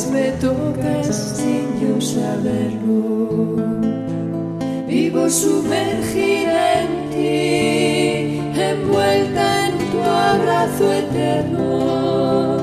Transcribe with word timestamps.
me 0.08 0.32
tocas 0.32 1.14
sin 1.36 1.78
yo 1.80 2.00
saberlo. 2.00 3.56
Vivo 4.86 5.28
sumergida 5.28 6.82
en 6.82 7.10
ti, 7.10 8.40
envuelta 8.60 9.68
en 9.68 9.78
tu 9.90 10.00
abrazo 10.00 10.92
eterno. 10.92 12.58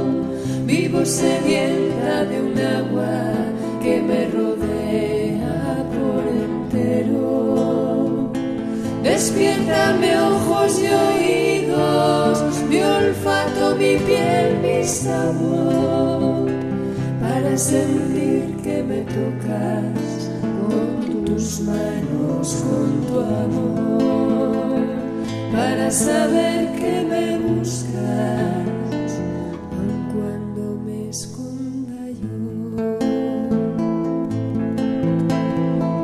Vivo 0.65 1.05
sedienta 1.05 2.25
de 2.25 2.41
un 2.41 2.57
agua 2.59 3.33
que 3.81 4.01
me 4.01 4.27
rodea 4.27 5.85
por 5.95 6.27
entero. 6.27 8.31
Despiértame 9.03 10.19
ojos 10.19 10.79
y 10.79 10.87
oídos, 10.87 12.43
mi 12.69 12.81
olfato, 12.81 13.75
mi 13.75 13.97
piel, 13.97 14.57
mi 14.61 14.83
sabor, 14.83 16.26
para 17.47 17.57
sentir 17.57 18.57
que 18.61 18.83
me 18.83 19.01
tocas 19.03 20.29
con 20.67 21.23
tus 21.23 21.61
manos, 21.61 22.63
con 22.67 23.01
tu 23.07 23.19
amor, 23.21 24.81
para 25.53 25.89
saber 25.89 26.73
que 26.75 27.05
me 27.09 27.39
buscas, 27.39 28.67
aun 29.77 29.99
cuando 30.13 30.63
me 30.85 31.09
esconda 31.09 32.01
yo. 32.21 32.37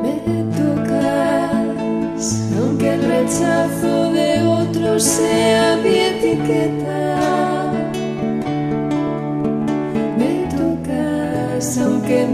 Me 0.02 0.16
tocas, 0.58 2.24
aunque 2.58 2.88
el 2.94 3.02
rechazo 3.02 4.14
de 4.14 4.30
otros 4.48 5.04
sea 5.04 5.76
mi 5.84 5.96
etiqueta. 5.96 6.83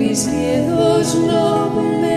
Mis 0.10 0.26
miedos 0.26 1.14
no 1.14 1.70
me 2.02 2.09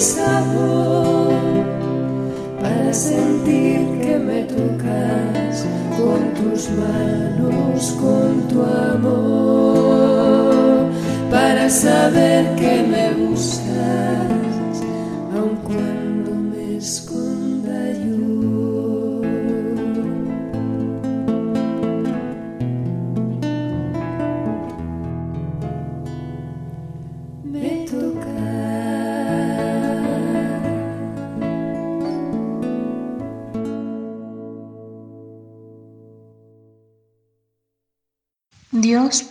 sabor, 0.00 1.32
para 2.60 2.92
sentir 2.92 3.98
que 4.00 4.18
me 4.18 4.44
tocas 4.44 5.64
con 5.96 6.34
tus 6.34 6.70
manos, 6.70 7.92
con 8.00 8.48
tu 8.48 8.62
amor, 8.94 10.06
para 11.30 11.68
saber 11.68 12.54
que 12.56 12.82
me 12.82 13.12
buscas, 13.26 13.67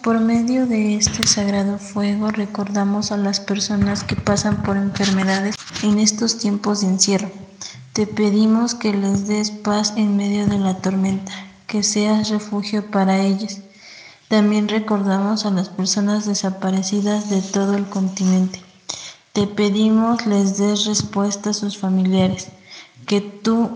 Por 0.02 0.20
medio 0.20 0.66
de 0.66 0.96
este 0.96 1.28
sagrado 1.28 1.78
fuego 1.78 2.32
recordamos 2.32 3.12
a 3.12 3.18
las 3.18 3.40
personas 3.40 4.04
que 4.04 4.16
pasan 4.16 4.64
por 4.64 4.76
enfermedades 4.76 5.56
en 5.84 6.00
estos 6.00 6.40
tiempos 6.40 6.82
de 6.82 6.88
encierro. 6.88 7.30
Te 7.94 8.08
pedimos 8.08 8.74
que 8.74 8.92
les 8.92 9.28
des 9.28 9.52
paz 9.52 9.94
en 9.96 10.18
medio 10.18 10.48
de 10.48 10.58
la 10.58 10.78
tormenta, 10.78 11.32
que 11.68 11.84
seas 11.84 12.30
refugio 12.30 12.90
para 12.90 13.22
ellas. 13.22 13.60
También 14.30 14.68
recordamos 14.68 15.46
a 15.46 15.52
las 15.52 15.70
personas 15.70 16.26
desaparecidas 16.26 17.30
de 17.30 17.44
todo 17.44 17.78
el 17.78 17.86
continente. 17.86 18.60
Te 19.32 19.46
pedimos 19.46 20.26
les 20.26 20.58
des 20.58 20.86
respuesta 20.86 21.52
a 21.52 21.54
sus 21.54 21.78
familiares, 21.78 22.48
que 23.06 23.22
tú 23.22 23.70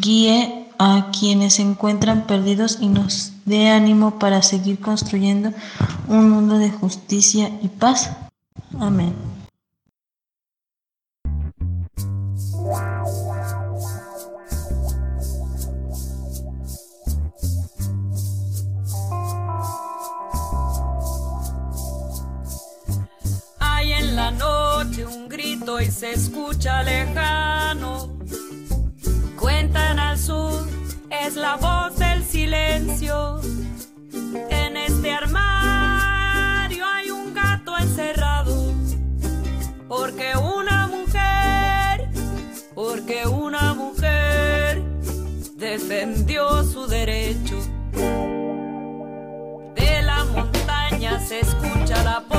guíe 0.00 0.67
a 0.78 1.10
quienes 1.10 1.54
se 1.54 1.62
encuentran 1.62 2.26
perdidos 2.26 2.78
y 2.80 2.88
nos 2.88 3.32
dé 3.44 3.68
ánimo 3.68 4.18
para 4.18 4.42
seguir 4.42 4.78
construyendo 4.80 5.52
un 6.06 6.30
mundo 6.30 6.58
de 6.58 6.70
justicia 6.70 7.50
y 7.62 7.68
paz. 7.68 8.10
Amén. 8.78 9.14
Hay 23.58 23.92
en 23.92 24.16
la 24.16 24.30
noche 24.30 25.06
un 25.06 25.28
grito 25.28 25.80
y 25.80 25.86
se 25.90 26.12
escucha 26.12 26.82
lejano. 26.82 28.17
la 31.38 31.56
voz 31.56 31.96
del 31.98 32.24
silencio. 32.24 33.40
En 34.50 34.76
este 34.76 35.12
armario 35.12 36.84
hay 36.86 37.10
un 37.10 37.32
gato 37.32 37.76
encerrado. 37.78 38.72
Porque 39.88 40.32
una 40.36 40.86
mujer, 40.88 42.08
porque 42.74 43.26
una 43.26 43.74
mujer 43.74 44.82
defendió 45.56 46.64
su 46.64 46.86
derecho. 46.86 47.56
De 49.74 50.02
la 50.02 50.24
montaña 50.24 51.20
se 51.20 51.40
escucha 51.40 52.02
la 52.02 52.24
voz. 52.28 52.37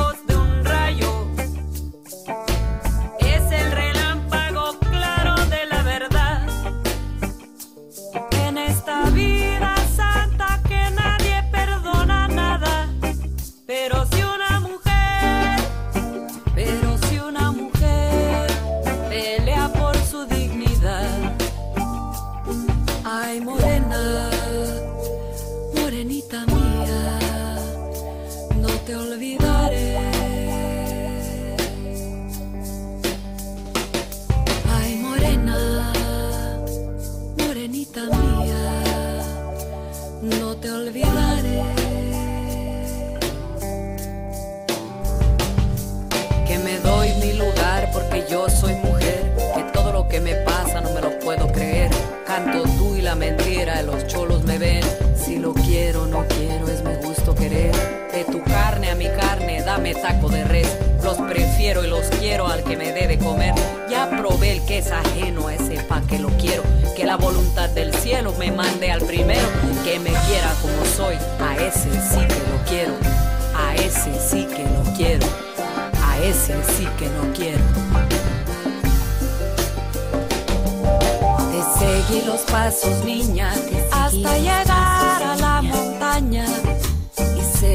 Te 28.90 28.96
olvidaré. 28.96 29.98
Ay, 34.68 34.96
morena, 34.98 35.94
morenita 37.38 38.02
mía, 38.06 39.22
no 40.24 40.56
te 40.56 40.72
olvidaré. 40.72 41.64
Que 46.48 46.58
me 46.58 46.80
doy 46.80 47.10
mi 47.22 47.34
lugar 47.34 47.92
porque 47.94 48.26
yo 48.28 48.50
soy 48.50 48.74
mujer, 48.74 49.36
que 49.54 49.64
todo 49.72 49.94
lo 49.94 50.08
que 50.08 50.20
me 50.20 50.34
pasa 50.34 50.82
no 50.82 50.92
me 50.96 51.02
lo 51.02 51.20
puedo 51.20 51.48
creer. 51.52 51.92
Canto 52.26 52.64
tú 52.80 52.96
y 52.96 53.02
la 53.04 53.14
mentira, 53.14 53.84
los 53.84 54.08
cholos 54.08 54.44
me 54.46 54.58
ven. 54.58 54.84
Si 55.16 55.38
lo 55.38 55.54
quiero, 55.54 56.08
no 56.08 56.26
quiero, 56.28 56.68
es 56.68 56.84
mi 56.84 56.96
gusto 57.08 57.36
querer. 57.36 57.89
De 58.90 58.94
a 58.94 58.96
mi 58.96 59.08
carne, 59.22 59.62
dame 59.62 59.94
taco 59.94 60.30
de 60.30 60.44
res. 60.46 60.68
Los 61.04 61.18
prefiero 61.18 61.86
y 61.86 61.88
los 61.88 62.08
quiero 62.20 62.48
al 62.48 62.64
que 62.64 62.76
me 62.76 62.92
debe 62.92 63.20
comer. 63.20 63.54
Ya 63.88 64.10
probé 64.10 64.54
el 64.54 64.66
que 64.66 64.80
es 64.80 64.92
ajeno 64.92 65.48
a 65.48 65.54
ese 65.54 65.80
pa' 65.84 66.02
que 66.10 66.18
lo 66.18 66.30
quiero. 66.30 66.64
Que 66.96 67.06
la 67.06 67.16
voluntad 67.16 67.70
del 67.70 67.94
cielo 67.94 68.34
me 68.40 68.52
mande 68.52 68.90
al 68.92 69.02
primero. 69.02 69.48
Que 69.84 70.00
me 70.00 70.10
quiera 70.10 70.52
como 70.60 70.84
soy, 70.86 71.18
a 71.40 71.56
ese 71.58 71.92
sí 71.92 72.20
que 72.20 72.40
lo 72.50 72.66
quiero. 72.68 72.94
A 73.56 73.76
ese 73.76 74.12
sí 74.20 74.48
que 74.48 74.64
lo 74.64 74.82
quiero. 74.98 75.28
A 76.04 76.18
ese 76.24 76.56
sí 76.76 76.88
que 76.98 77.06
no 77.10 77.32
quiero. 77.36 77.64
Te 81.52 81.80
seguí 81.80 82.26
los 82.26 82.42
pasos, 82.42 83.06
niña, 83.06 83.54
hasta 83.92 84.38
llegar 84.40 85.24
a 85.24 85.36
la 85.40 85.62
montaña. 85.62 86.46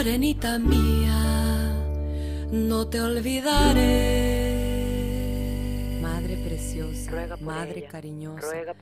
morenita 0.00 0.58
mía, 0.58 1.76
no 2.50 2.86
te 2.86 3.02
olvidaré. 3.02 3.82
Madre 6.00 6.38
preciosa, 6.42 7.10
ruega 7.10 7.36
por 7.36 7.44
madre 7.44 7.80
ella, 7.80 7.88
cariñosa. 7.88 8.46
ruega 8.50 8.76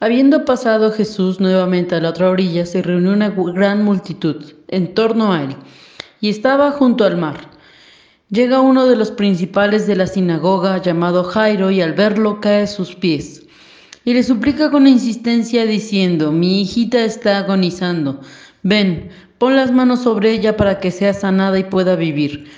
Habiendo 0.00 0.44
pasado 0.44 0.90
Jesús 0.90 1.38
nuevamente 1.38 1.94
a 1.94 2.00
la 2.00 2.08
otra 2.10 2.30
orilla, 2.30 2.66
se 2.66 2.82
reunió 2.82 3.12
una 3.12 3.30
gran 3.30 3.84
multitud 3.84 4.44
en 4.66 4.92
torno 4.92 5.32
a 5.32 5.44
él, 5.44 5.54
y 6.20 6.30
estaba 6.30 6.72
junto 6.72 7.04
al 7.04 7.16
mar. 7.16 7.52
Llega 8.30 8.60
uno 8.60 8.86
de 8.86 8.96
los 8.96 9.12
principales 9.12 9.86
de 9.86 9.94
la 9.94 10.08
sinagoga, 10.08 10.82
llamado 10.82 11.22
Jairo, 11.22 11.70
y 11.70 11.80
al 11.80 11.92
verlo 11.92 12.40
cae 12.40 12.62
a 12.62 12.66
sus 12.66 12.96
pies, 12.96 13.46
y 14.04 14.14
le 14.14 14.24
suplica 14.24 14.68
con 14.72 14.88
insistencia 14.88 15.64
diciendo, 15.64 16.32
mi 16.32 16.62
hijita 16.62 17.04
está 17.04 17.38
agonizando, 17.38 18.20
ven, 18.64 19.10
pon 19.38 19.56
las 19.56 19.72
manos 19.72 20.02
sobre 20.02 20.32
ella 20.32 20.56
para 20.56 20.80
que 20.80 20.90
sea 20.90 21.14
sanada 21.14 21.58
y 21.58 21.64
pueda 21.64 21.96
vivir. 21.96 22.50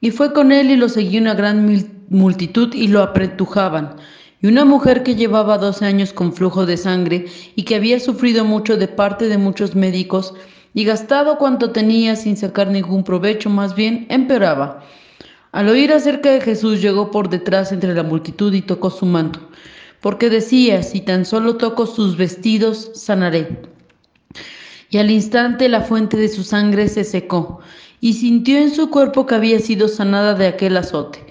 Y 0.00 0.10
fue 0.12 0.32
con 0.32 0.52
él 0.52 0.70
y 0.70 0.76
lo 0.76 0.88
seguía 0.88 1.20
una 1.20 1.34
gran 1.34 1.84
multitud 2.08 2.72
y 2.74 2.88
lo 2.88 3.02
apretujaban. 3.02 3.96
Y 4.40 4.46
una 4.46 4.64
mujer 4.64 5.02
que 5.02 5.16
llevaba 5.16 5.58
12 5.58 5.84
años 5.84 6.12
con 6.14 6.32
flujo 6.32 6.64
de 6.64 6.78
sangre 6.78 7.26
y 7.56 7.64
que 7.64 7.74
había 7.74 8.00
sufrido 8.00 8.44
mucho 8.44 8.78
de 8.78 8.88
parte 8.88 9.28
de 9.28 9.36
muchos 9.36 9.74
médicos 9.74 10.32
y 10.72 10.84
gastado 10.84 11.36
cuanto 11.36 11.72
tenía 11.72 12.16
sin 12.16 12.36
sacar 12.36 12.68
ningún 12.68 13.04
provecho, 13.04 13.50
más 13.50 13.74
bien 13.74 14.06
empeoraba. 14.08 14.82
Al 15.52 15.68
oír 15.68 15.92
acerca 15.92 16.30
de 16.30 16.40
Jesús 16.40 16.80
llegó 16.80 17.10
por 17.10 17.28
detrás 17.28 17.72
entre 17.72 17.92
la 17.92 18.04
multitud 18.04 18.54
y 18.54 18.62
tocó 18.62 18.88
su 18.90 19.04
manto, 19.04 19.40
porque 20.00 20.30
decía, 20.30 20.82
si 20.82 21.00
tan 21.00 21.24
solo 21.24 21.56
toco 21.56 21.86
sus 21.86 22.16
vestidos, 22.16 22.92
sanaré. 22.94 23.79
Y 24.90 24.98
al 24.98 25.10
instante 25.10 25.68
la 25.68 25.80
fuente 25.80 26.16
de 26.16 26.28
su 26.28 26.42
sangre 26.42 26.88
se 26.88 27.04
secó, 27.04 27.60
y 28.00 28.14
sintió 28.14 28.58
en 28.58 28.74
su 28.74 28.90
cuerpo 28.90 29.26
que 29.26 29.36
había 29.36 29.60
sido 29.60 29.88
sanada 29.88 30.34
de 30.34 30.48
aquel 30.48 30.76
azote. 30.76 31.24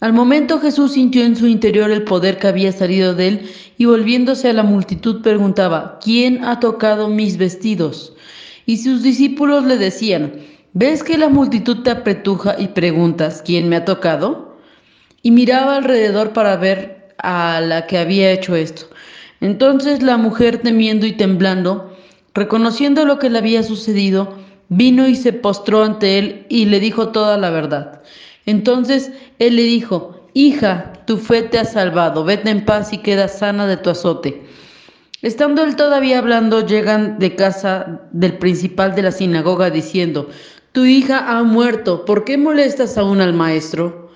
Al 0.00 0.14
momento 0.14 0.58
Jesús 0.60 0.92
sintió 0.92 1.22
en 1.24 1.36
su 1.36 1.46
interior 1.46 1.90
el 1.90 2.04
poder 2.04 2.38
que 2.38 2.48
había 2.48 2.72
salido 2.72 3.14
de 3.14 3.28
él, 3.28 3.50
y 3.76 3.84
volviéndose 3.84 4.48
a 4.48 4.54
la 4.54 4.62
multitud 4.62 5.20
preguntaba, 5.20 5.98
¿quién 6.02 6.42
ha 6.42 6.58
tocado 6.58 7.08
mis 7.08 7.36
vestidos? 7.36 8.14
Y 8.64 8.78
sus 8.78 9.02
discípulos 9.02 9.64
le 9.66 9.76
decían, 9.76 10.32
¿ves 10.72 11.02
que 11.02 11.18
la 11.18 11.28
multitud 11.28 11.82
te 11.82 11.90
apretuja 11.90 12.56
y 12.58 12.68
preguntas, 12.68 13.42
¿quién 13.44 13.68
me 13.68 13.76
ha 13.76 13.84
tocado? 13.84 14.56
Y 15.22 15.32
miraba 15.32 15.76
alrededor 15.76 16.32
para 16.32 16.56
ver 16.56 17.14
a 17.18 17.60
la 17.60 17.86
que 17.86 17.98
había 17.98 18.32
hecho 18.32 18.56
esto. 18.56 18.86
Entonces 19.42 20.02
la 20.02 20.16
mujer, 20.16 20.58
temiendo 20.58 21.06
y 21.06 21.12
temblando, 21.12 21.89
reconociendo 22.34 23.04
lo 23.04 23.18
que 23.18 23.30
le 23.30 23.38
había 23.38 23.62
sucedido, 23.62 24.36
vino 24.68 25.08
y 25.08 25.16
se 25.16 25.32
postró 25.32 25.82
ante 25.82 26.18
él 26.18 26.46
y 26.48 26.66
le 26.66 26.80
dijo 26.80 27.08
toda 27.08 27.36
la 27.36 27.50
verdad. 27.50 28.02
Entonces 28.46 29.12
él 29.38 29.56
le 29.56 29.62
dijo, 29.62 30.16
Hija, 30.32 30.92
tu 31.06 31.16
fe 31.16 31.42
te 31.42 31.58
ha 31.58 31.64
salvado, 31.64 32.24
vete 32.24 32.50
en 32.50 32.64
paz 32.64 32.92
y 32.92 32.98
queda 32.98 33.26
sana 33.26 33.66
de 33.66 33.76
tu 33.76 33.90
azote. 33.90 34.42
Estando 35.22 35.62
él 35.64 35.76
todavía 35.76 36.18
hablando, 36.18 36.64
llegan 36.64 37.18
de 37.18 37.34
casa 37.34 38.00
del 38.12 38.38
principal 38.38 38.94
de 38.94 39.02
la 39.02 39.12
sinagoga 39.12 39.70
diciendo, 39.70 40.30
Tu 40.72 40.84
hija 40.84 41.36
ha 41.36 41.42
muerto, 41.42 42.04
¿por 42.04 42.24
qué 42.24 42.38
molestas 42.38 42.96
aún 42.96 43.20
al 43.20 43.34
maestro? 43.34 44.10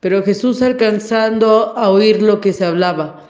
Pero 0.00 0.22
Jesús, 0.22 0.62
alcanzando 0.62 1.74
a 1.76 1.90
oír 1.90 2.22
lo 2.22 2.40
que 2.40 2.52
se 2.52 2.64
hablaba, 2.64 3.26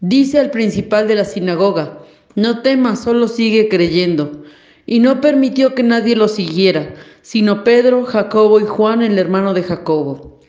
dice 0.00 0.40
al 0.40 0.50
principal 0.50 1.06
de 1.06 1.16
la 1.16 1.24
sinagoga, 1.24 1.98
No 2.34 2.62
temas, 2.62 3.02
solo 3.02 3.28
sigue 3.28 3.68
creyendo. 3.68 4.42
Y 4.86 4.98
no 4.98 5.20
permitió 5.20 5.74
que 5.74 5.82
nadie 5.82 6.16
lo 6.16 6.28
siguiera, 6.28 6.94
sino 7.22 7.64
Pedro, 7.64 8.04
Jacobo 8.04 8.60
y 8.60 8.64
Juan, 8.64 9.02
el 9.02 9.18
hermano 9.18 9.54
de 9.54 9.62
Jacobo. 9.62 10.40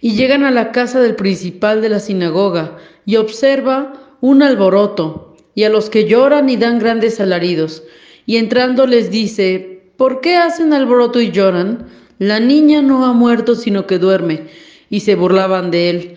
Y 0.00 0.14
llegan 0.14 0.44
a 0.44 0.50
la 0.50 0.72
casa 0.72 1.00
del 1.00 1.16
principal 1.16 1.80
de 1.82 1.88
la 1.88 1.98
sinagoga 1.98 2.76
y 3.04 3.16
observa 3.16 3.92
un 4.20 4.42
alboroto, 4.42 5.36
y 5.54 5.64
a 5.64 5.70
los 5.70 5.90
que 5.90 6.06
lloran 6.06 6.48
y 6.50 6.56
dan 6.56 6.78
grandes 6.78 7.20
alaridos. 7.20 7.82
Y 8.26 8.36
entrando 8.36 8.86
les 8.86 9.10
dice, 9.10 9.90
¿por 9.96 10.20
qué 10.20 10.36
hacen 10.36 10.72
alboroto 10.72 11.20
y 11.20 11.30
lloran? 11.30 11.88
La 12.18 12.40
niña 12.40 12.82
no 12.82 13.04
ha 13.04 13.12
muerto, 13.12 13.54
sino 13.54 13.86
que 13.86 13.98
duerme. 13.98 14.48
Y 14.90 15.00
se 15.00 15.14
burlaban 15.14 15.70
de 15.70 15.90
él. 15.90 16.16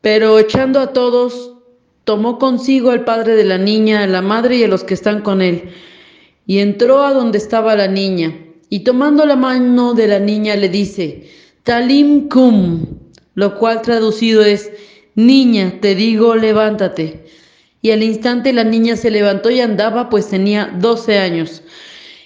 Pero 0.00 0.38
echando 0.38 0.80
a 0.80 0.92
todos, 0.92 1.57
tomó 2.08 2.38
consigo 2.38 2.88
al 2.88 3.04
padre 3.04 3.36
de 3.36 3.44
la 3.44 3.58
niña, 3.58 4.02
a 4.02 4.06
la 4.06 4.22
madre 4.22 4.56
y 4.56 4.64
a 4.64 4.68
los 4.68 4.82
que 4.82 4.94
están 4.94 5.20
con 5.20 5.42
él, 5.42 5.64
y 6.46 6.60
entró 6.60 7.04
a 7.04 7.12
donde 7.12 7.36
estaba 7.36 7.76
la 7.76 7.86
niña, 7.86 8.34
y 8.70 8.78
tomando 8.80 9.26
la 9.26 9.36
mano 9.36 9.92
de 9.92 10.06
la 10.08 10.18
niña 10.18 10.56
le 10.56 10.70
dice, 10.70 11.28
Talim 11.64 12.30
cum, 12.30 12.86
lo 13.34 13.58
cual 13.58 13.82
traducido 13.82 14.42
es, 14.42 14.70
Niña, 15.16 15.80
te 15.82 15.94
digo, 15.94 16.34
levántate. 16.34 17.26
Y 17.82 17.90
al 17.90 18.02
instante 18.02 18.54
la 18.54 18.64
niña 18.64 18.96
se 18.96 19.10
levantó 19.10 19.50
y 19.50 19.60
andaba, 19.60 20.08
pues 20.08 20.30
tenía 20.30 20.74
doce 20.80 21.18
años. 21.18 21.62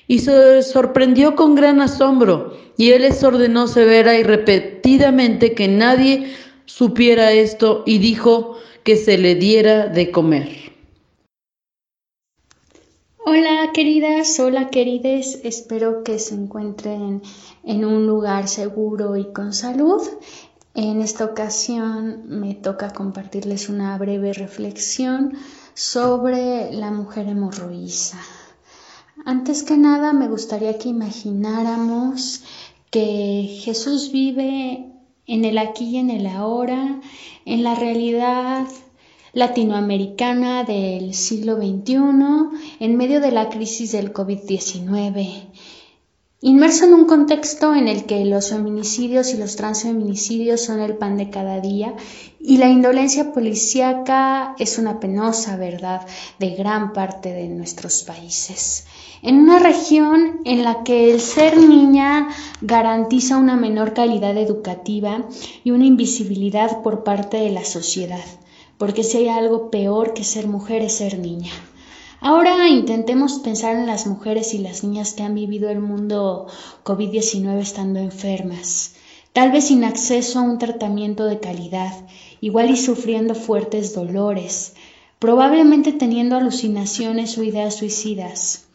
Y 0.06 0.20
se 0.20 0.62
sorprendió 0.62 1.34
con 1.34 1.56
gran 1.56 1.80
asombro, 1.80 2.56
y 2.76 2.92
él 2.92 3.02
les 3.02 3.24
ordenó 3.24 3.66
severa 3.66 4.16
y 4.16 4.22
repetidamente 4.22 5.54
que 5.54 5.66
nadie 5.66 6.34
supiera 6.66 7.32
esto, 7.32 7.82
y 7.84 7.98
dijo, 7.98 8.58
que 8.84 8.96
se 8.96 9.18
le 9.18 9.34
diera 9.34 9.86
de 9.86 10.10
comer. 10.10 10.72
Hola 13.24 13.70
queridas, 13.72 14.38
hola 14.40 14.70
querides, 14.70 15.40
espero 15.44 16.02
que 16.02 16.18
se 16.18 16.34
encuentren 16.34 17.22
en 17.62 17.84
un 17.84 18.06
lugar 18.06 18.48
seguro 18.48 19.16
y 19.16 19.32
con 19.32 19.52
salud. 19.52 20.02
En 20.74 21.00
esta 21.00 21.24
ocasión 21.24 22.24
me 22.26 22.54
toca 22.54 22.92
compartirles 22.92 23.68
una 23.68 23.96
breve 23.98 24.32
reflexión 24.32 25.34
sobre 25.74 26.72
la 26.72 26.90
mujer 26.90 27.28
hemorroísa. 27.28 28.18
Antes 29.24 29.62
que 29.62 29.76
nada 29.76 30.12
me 30.12 30.28
gustaría 30.28 30.78
que 30.78 30.88
imagináramos 30.88 32.42
que 32.90 33.60
Jesús 33.62 34.10
vive 34.10 34.91
en 35.26 35.44
el 35.44 35.58
aquí 35.58 35.84
y 35.84 35.96
en 35.98 36.10
el 36.10 36.26
ahora, 36.26 37.00
en 37.44 37.62
la 37.62 37.74
realidad 37.74 38.66
latinoamericana 39.32 40.64
del 40.64 41.14
siglo 41.14 41.56
XXI, 41.56 41.96
en 42.80 42.96
medio 42.96 43.20
de 43.20 43.32
la 43.32 43.48
crisis 43.48 43.92
del 43.92 44.12
COVID-19, 44.12 45.46
inmerso 46.42 46.84
en 46.84 46.94
un 46.94 47.06
contexto 47.06 47.74
en 47.74 47.88
el 47.88 48.04
que 48.04 48.24
los 48.24 48.50
feminicidios 48.50 49.32
y 49.32 49.38
los 49.38 49.56
transfeminicidios 49.56 50.60
son 50.60 50.80
el 50.80 50.96
pan 50.96 51.16
de 51.16 51.30
cada 51.30 51.60
día 51.60 51.94
y 52.40 52.56
la 52.58 52.68
indolencia 52.68 53.32
policíaca 53.32 54.54
es 54.58 54.78
una 54.78 54.98
penosa 54.98 55.56
verdad 55.56 56.04
de 56.40 56.50
gran 56.50 56.92
parte 56.92 57.32
de 57.32 57.48
nuestros 57.48 58.02
países 58.02 58.86
en 59.21 59.37
una 59.37 59.59
región 59.59 60.40
en 60.45 60.64
la 60.64 60.83
que 60.83 61.12
el 61.12 61.21
ser 61.21 61.59
niña 61.59 62.28
garantiza 62.61 63.37
una 63.37 63.57
menor 63.57 63.92
calidad 63.92 64.37
educativa 64.37 65.26
y 65.62 65.71
una 65.71 65.87
invisibilidad 65.87 66.83
por 66.83 67.04
parte 67.04 67.37
de 67.37 67.50
la 67.50 67.64
sociedad, 67.64 68.25
porque 68.78 69.04
si 69.04 69.19
hay 69.19 69.28
algo 69.28 69.71
peor 69.71 70.14
que 70.14 70.25
ser 70.25 70.49
mujer 70.49 70.83
es 70.83 70.97
ser 70.97 71.19
niña. 71.19 71.52
Ahora 72.21 72.69
intentemos 72.69 73.40
pensar 73.40 73.76
en 73.76 73.87
las 73.87 74.07
mujeres 74.07 74.54
y 74.54 74.59
las 74.59 74.83
niñas 74.83 75.12
que 75.12 75.23
han 75.23 75.35
vivido 75.35 75.71
el 75.71 75.81
mundo 75.81 76.47
COVID-19 76.85 77.59
estando 77.59 78.00
enfermas, 78.00 78.95
tal 79.33 79.52
vez 79.52 79.66
sin 79.66 79.85
acceso 79.85 80.38
a 80.38 80.42
un 80.42 80.59
tratamiento 80.59 81.26
de 81.26 81.38
calidad, 81.38 81.95
igual 82.40 82.71
y 82.71 82.76
sufriendo 82.76 83.35
fuertes 83.35 83.95
dolores, 83.95 84.75
probablemente 85.19 85.92
teniendo 85.92 86.37
alucinaciones 86.37 87.38
o 87.38 87.42
ideas 87.42 87.76
suicidas 87.76 88.66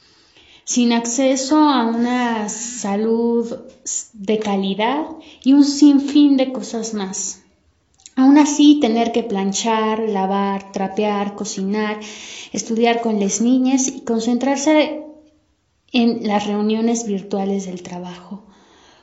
sin 0.67 0.91
acceso 0.91 1.57
a 1.59 1.85
una 1.85 2.49
salud 2.49 3.55
de 4.11 4.37
calidad 4.37 5.05
y 5.41 5.53
un 5.53 5.63
sinfín 5.63 6.35
de 6.35 6.51
cosas 6.51 6.93
más. 6.93 7.41
Aún 8.17 8.37
así, 8.37 8.79
tener 8.81 9.13
que 9.13 9.23
planchar, 9.23 10.09
lavar, 10.09 10.73
trapear, 10.73 11.35
cocinar, 11.35 12.01
estudiar 12.51 12.99
con 12.99 13.17
las 13.17 13.39
niñas 13.39 13.87
y 13.87 14.01
concentrarse 14.01 15.03
en 15.93 16.27
las 16.27 16.45
reuniones 16.45 17.07
virtuales 17.07 17.65
del 17.65 17.81
trabajo. 17.81 18.43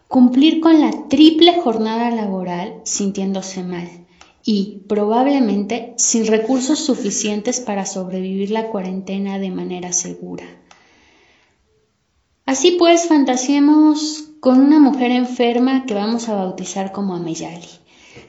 Cumplir 0.07 0.61
con 0.61 0.83
la 0.83 1.09
triple 1.09 1.63
jornada 1.63 2.11
laboral 2.11 2.83
sintiéndose 2.85 3.63
mal 3.63 3.89
y 4.45 4.83
probablemente 4.87 5.95
sin 5.97 6.27
recursos 6.27 6.79
suficientes 6.79 7.61
para 7.61 7.87
sobrevivir 7.87 8.51
la 8.51 8.69
cuarentena 8.69 9.39
de 9.39 9.51
manera 9.51 9.95
segura. 9.95 10.45
Así 12.47 12.73
pues, 12.73 13.09
fantasiemos 13.09 14.25
con 14.41 14.61
una 14.61 14.79
mujer 14.79 15.11
enferma 15.11 15.87
que 15.87 15.95
vamos 15.95 16.29
a 16.29 16.35
bautizar 16.35 16.93
como 16.93 17.15
Ameyali. 17.15 17.67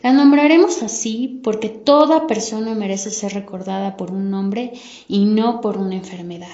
La 0.03 0.13
nombraremos 0.13 0.81
así 0.83 1.41
porque 1.43 1.67
toda 1.67 2.25
persona 2.25 2.75
merece 2.75 3.11
ser 3.11 3.33
recordada 3.33 3.97
por 3.97 4.11
un 4.11 4.31
nombre 4.31 4.71
y 5.09 5.25
no 5.25 5.59
por 5.59 5.77
una 5.77 5.95
enfermedad. 5.95 6.47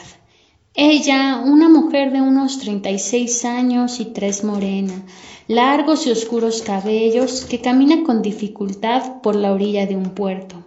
Ella, 0.73 1.43
una 1.45 1.69
mujer 1.69 2.11
de 2.11 2.21
unos 2.21 2.57
36 2.57 3.45
años 3.45 3.99
y 3.99 4.05
tres 4.05 4.43
morena, 4.43 5.05
largos 5.47 6.07
y 6.07 6.11
oscuros 6.11 6.63
cabellos, 6.63 7.45
que 7.45 7.61
camina 7.61 8.01
con 8.03 8.23
dificultad 8.23 9.21
por 9.21 9.35
la 9.35 9.51
orilla 9.51 9.85
de 9.85 9.95
un 9.95 10.15
puerto, 10.15 10.63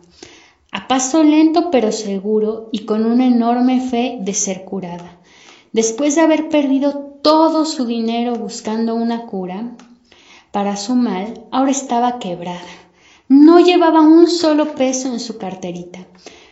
a 0.70 0.86
paso 0.86 1.24
lento 1.24 1.70
pero 1.72 1.90
seguro 1.90 2.68
y 2.70 2.80
con 2.80 3.04
una 3.04 3.26
enorme 3.26 3.80
fe 3.80 4.18
de 4.20 4.34
ser 4.34 4.64
curada. 4.64 5.13
Después 5.74 6.14
de 6.14 6.20
haber 6.20 6.48
perdido 6.50 7.18
todo 7.20 7.64
su 7.64 7.84
dinero 7.84 8.36
buscando 8.36 8.94
una 8.94 9.26
cura 9.26 9.72
para 10.52 10.76
su 10.76 10.94
mal, 10.94 11.42
ahora 11.50 11.72
estaba 11.72 12.20
quebrada. 12.20 12.60
No 13.28 13.58
llevaba 13.58 14.00
un 14.00 14.28
solo 14.28 14.76
peso 14.76 15.08
en 15.08 15.18
su 15.18 15.36
carterita. 15.36 16.06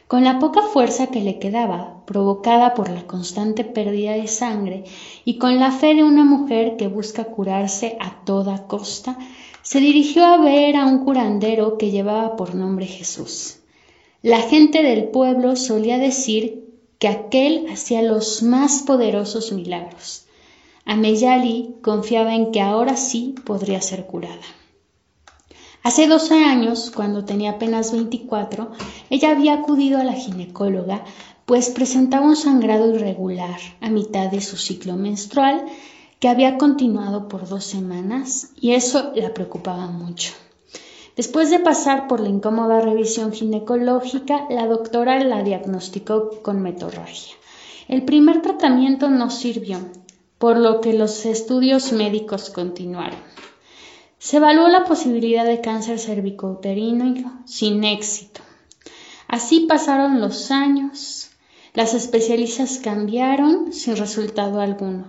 Con 0.09 0.25
la 0.25 0.41
poca 0.41 0.63
fuerza 0.63 1.07
que 1.07 1.21
le 1.21 1.39
quedaba, 1.39 2.05
provocada 2.05 2.75
por 2.75 2.91
la 2.91 3.07
constante 3.07 3.63
pérdida 3.63 4.15
de 4.15 4.27
sangre, 4.27 4.83
y 5.25 5.39
con 5.39 5.61
la 5.61 5.71
fe 5.71 5.95
de 5.95 6.03
una 6.03 6.25
mujer 6.25 6.77
que 6.77 6.89
busca 6.89 7.23
curarse 7.27 7.97
a 8.01 8.25
toda 8.25 8.67
costa, 8.67 9.17
se 9.63 9.79
dirigió 9.79 10.25
a 10.25 10.39
ver 10.39 10.75
a 10.75 10.85
un 10.85 11.05
curandero 11.05 11.79
que 11.79 11.93
llevaba 11.93 12.35
por 12.35 12.57
nombre 12.57 12.87
Jesús. 12.87 13.61
La 14.21 14.39
gente 14.39 14.83
del 14.83 15.05
pueblo 15.11 15.55
solía 15.55 15.99
decir 15.99 16.62
que 17.03 17.09
aquel 17.09 17.67
hacía 17.69 18.01
los 18.01 18.45
más 18.45 18.83
poderosos 18.83 19.51
milagros. 19.51 20.27
Ameyali 20.85 21.75
confiaba 21.83 22.37
en 22.37 22.53
que 22.53 22.61
ahora 22.61 22.97
sí 22.97 23.35
podría 23.45 23.81
ser 23.81 24.07
curada. 24.07 24.47
Hace 25.83 26.07
12 26.07 26.45
años, 26.45 26.93
cuando 26.95 27.25
tenía 27.25 27.51
apenas 27.51 27.91
24, 27.91 28.71
ella 29.11 29.33
había 29.33 29.55
acudido 29.55 29.99
a 29.99 30.05
la 30.05 30.13
ginecóloga, 30.13 31.05
pues 31.45 31.71
presentaba 31.71 32.25
un 32.25 32.37
sangrado 32.37 32.95
irregular 32.95 33.59
a 33.81 33.91
mitad 33.91 34.31
de 34.31 34.41
su 34.41 34.57
ciclo 34.57 34.95
menstrual 34.95 35.65
que 36.21 36.29
había 36.29 36.57
continuado 36.57 37.27
por 37.27 37.49
dos 37.49 37.65
semanas 37.65 38.51
y 38.61 38.75
eso 38.75 39.11
la 39.17 39.35
preocupaba 39.35 39.89
mucho. 39.89 40.35
Después 41.17 41.51
de 41.51 41.59
pasar 41.59 42.09
por 42.09 42.21
la 42.21 42.31
incómoda 42.31 42.81
revisión 42.81 43.33
ginecológica, 43.33 44.47
la 44.49 44.67
doctora 44.67 45.23
la 45.23 45.43
diagnosticó 45.43 46.43
con 46.43 46.63
metorragia. 46.63 47.35
El 47.87 48.05
primer 48.05 48.41
tratamiento 48.41 49.11
no 49.11 49.29
sirvió, 49.29 49.79
por 50.39 50.57
lo 50.57 50.81
que 50.81 50.95
los 50.95 51.27
estudios 51.27 51.93
médicos 51.93 52.49
continuaron. 52.49 53.19
Se 54.19 54.39
evaluó 54.39 54.69
la 54.69 54.85
posibilidad 54.85 55.45
de 55.45 55.61
cáncer 55.61 55.99
cervicouterino 55.99 57.43
sin 57.45 57.85
éxito. 57.85 58.41
Así 59.29 59.67
pasaron 59.69 60.21
los 60.21 60.51
años, 60.51 61.31
las 61.75 61.93
especialistas 61.93 62.79
cambiaron 62.79 63.73
sin 63.73 63.97
resultado 63.97 64.61
alguno. 64.61 65.09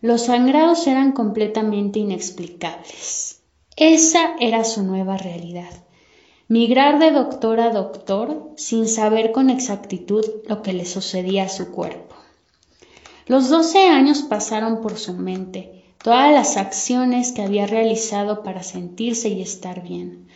Los 0.00 0.26
sangrados 0.26 0.86
eran 0.86 1.12
completamente 1.12 1.98
inexplicables. 1.98 3.33
Esa 3.76 4.36
era 4.38 4.62
su 4.62 4.84
nueva 4.84 5.16
realidad. 5.16 5.70
Migrar 6.46 7.00
de 7.00 7.10
doctor 7.10 7.58
a 7.58 7.70
doctor 7.70 8.52
sin 8.56 8.86
saber 8.86 9.32
con 9.32 9.50
exactitud 9.50 10.24
lo 10.46 10.62
que 10.62 10.72
le 10.72 10.84
sucedía 10.84 11.44
a 11.44 11.48
su 11.48 11.72
cuerpo. 11.72 12.14
Los 13.26 13.48
doce 13.48 13.88
años 13.88 14.22
pasaron 14.22 14.80
por 14.80 14.96
su 14.96 15.14
mente, 15.14 15.82
todas 16.00 16.32
las 16.32 16.56
acciones 16.56 17.32
que 17.32 17.42
había 17.42 17.66
realizado 17.66 18.44
para 18.44 18.62
sentirse 18.62 19.28
y 19.30 19.42
estar 19.42 19.82
bien. 19.82 20.28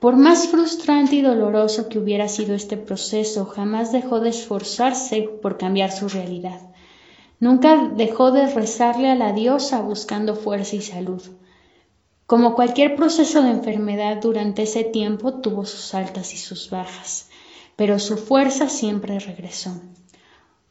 Por 0.00 0.16
más 0.16 0.48
frustrante 0.48 1.16
y 1.16 1.20
doloroso 1.20 1.90
que 1.90 1.98
hubiera 1.98 2.28
sido 2.28 2.54
este 2.54 2.78
proceso, 2.78 3.44
jamás 3.44 3.92
dejó 3.92 4.20
de 4.20 4.30
esforzarse 4.30 5.28
por 5.42 5.58
cambiar 5.58 5.92
su 5.92 6.08
realidad. 6.08 6.60
Nunca 7.40 7.92
dejó 7.94 8.30
de 8.30 8.46
rezarle 8.46 9.10
a 9.10 9.16
la 9.16 9.34
diosa 9.34 9.82
buscando 9.82 10.34
fuerza 10.34 10.76
y 10.76 10.80
salud. 10.80 11.22
Como 12.26 12.56
cualquier 12.56 12.96
proceso 12.96 13.40
de 13.42 13.50
enfermedad 13.50 14.16
durante 14.20 14.62
ese 14.64 14.82
tiempo 14.82 15.34
tuvo 15.34 15.64
sus 15.64 15.94
altas 15.94 16.34
y 16.34 16.36
sus 16.36 16.70
bajas, 16.70 17.28
pero 17.76 18.00
su 18.00 18.16
fuerza 18.16 18.68
siempre 18.68 19.20
regresó. 19.20 19.80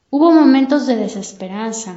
Hubo 0.10 0.34
momentos 0.34 0.86
de 0.86 0.98
desesperanza. 0.98 1.96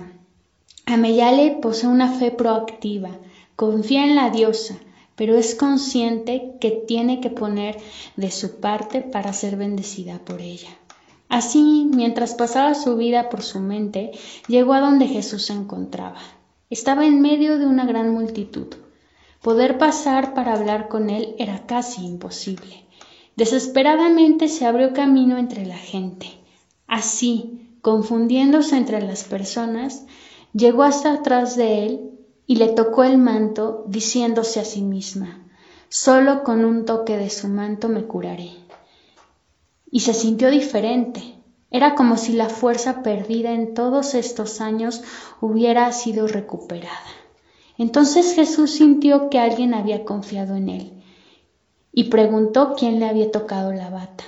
Ameyale 0.86 1.58
posee 1.60 1.88
una 1.88 2.08
fe 2.08 2.30
proactiva, 2.30 3.10
confía 3.56 4.04
en 4.04 4.14
la 4.14 4.30
diosa, 4.30 4.76
pero 5.16 5.36
es 5.36 5.56
consciente 5.56 6.52
que 6.60 6.70
tiene 6.70 7.20
que 7.20 7.30
poner 7.30 7.78
de 8.14 8.30
su 8.30 8.60
parte 8.60 9.00
para 9.00 9.32
ser 9.32 9.56
bendecida 9.56 10.20
por 10.20 10.40
ella. 10.40 10.70
Así, 11.28 11.90
mientras 11.92 12.34
pasaba 12.34 12.76
su 12.76 12.96
vida 12.96 13.28
por 13.28 13.42
su 13.42 13.58
mente, 13.58 14.12
llegó 14.46 14.74
a 14.74 14.80
donde 14.80 15.08
Jesús 15.08 15.46
se 15.46 15.52
encontraba. 15.52 16.20
Estaba 16.70 17.06
en 17.06 17.20
medio 17.20 17.58
de 17.58 17.66
una 17.66 17.86
gran 17.86 18.14
multitud. 18.14 18.68
Poder 19.42 19.78
pasar 19.78 20.34
para 20.34 20.54
hablar 20.54 20.88
con 20.88 21.10
él 21.10 21.36
era 21.38 21.66
casi 21.66 22.04
imposible. 22.04 22.84
Desesperadamente 23.36 24.48
se 24.48 24.66
abrió 24.66 24.92
camino 24.92 25.38
entre 25.38 25.64
la 25.64 25.76
gente. 25.76 26.26
Así, 26.88 27.76
confundiéndose 27.80 28.76
entre 28.76 29.00
las 29.00 29.22
personas, 29.22 30.04
llegó 30.52 30.82
hasta 30.82 31.12
atrás 31.12 31.54
de 31.54 31.86
él 31.86 32.10
y 32.48 32.56
le 32.56 32.68
tocó 32.68 33.04
el 33.04 33.18
manto, 33.18 33.84
diciéndose 33.86 34.58
a 34.58 34.64
sí 34.64 34.82
misma, 34.82 35.46
solo 35.88 36.42
con 36.42 36.64
un 36.64 36.84
toque 36.84 37.16
de 37.16 37.30
su 37.30 37.46
manto 37.46 37.88
me 37.88 38.04
curaré. 38.04 38.50
Y 39.90 40.00
se 40.00 40.14
sintió 40.14 40.50
diferente. 40.50 41.34
Era 41.70 41.94
como 41.94 42.16
si 42.16 42.32
la 42.32 42.48
fuerza 42.48 43.02
perdida 43.02 43.52
en 43.52 43.74
todos 43.74 44.14
estos 44.14 44.60
años 44.60 45.02
hubiera 45.40 45.92
sido 45.92 46.26
recuperada. 46.26 47.17
Entonces 47.78 48.34
Jesús 48.34 48.72
sintió 48.72 49.30
que 49.30 49.38
alguien 49.38 49.72
había 49.72 50.04
confiado 50.04 50.56
en 50.56 50.68
él 50.68 50.92
y 51.92 52.04
preguntó 52.04 52.74
quién 52.76 52.98
le 52.98 53.08
había 53.08 53.30
tocado 53.30 53.72
la 53.72 53.88
bata. 53.88 54.24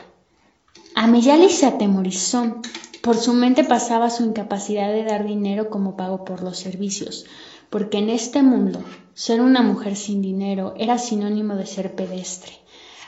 Ameyali 0.95 1.51
se 1.51 1.67
atemorizó. 1.67 2.61
Por 3.03 3.17
su 3.17 3.33
mente 3.33 3.65
pasaba 3.65 4.11
su 4.11 4.25
incapacidad 4.25 4.93
de 4.93 5.05
dar 5.05 5.25
dinero 5.25 5.71
como 5.71 5.97
pago 5.97 6.25
por 6.25 6.43
los 6.43 6.59
servicios, 6.59 7.25
porque 7.71 7.99
en 7.99 8.11
este 8.11 8.43
mundo 8.43 8.85
ser 9.15 9.41
una 9.41 9.63
mujer 9.63 9.97
sin 9.97 10.21
dinero 10.21 10.75
era 10.77 10.99
sinónimo 10.99 11.57
de 11.57 11.65
ser 11.65 11.95
pedestre, 11.95 12.53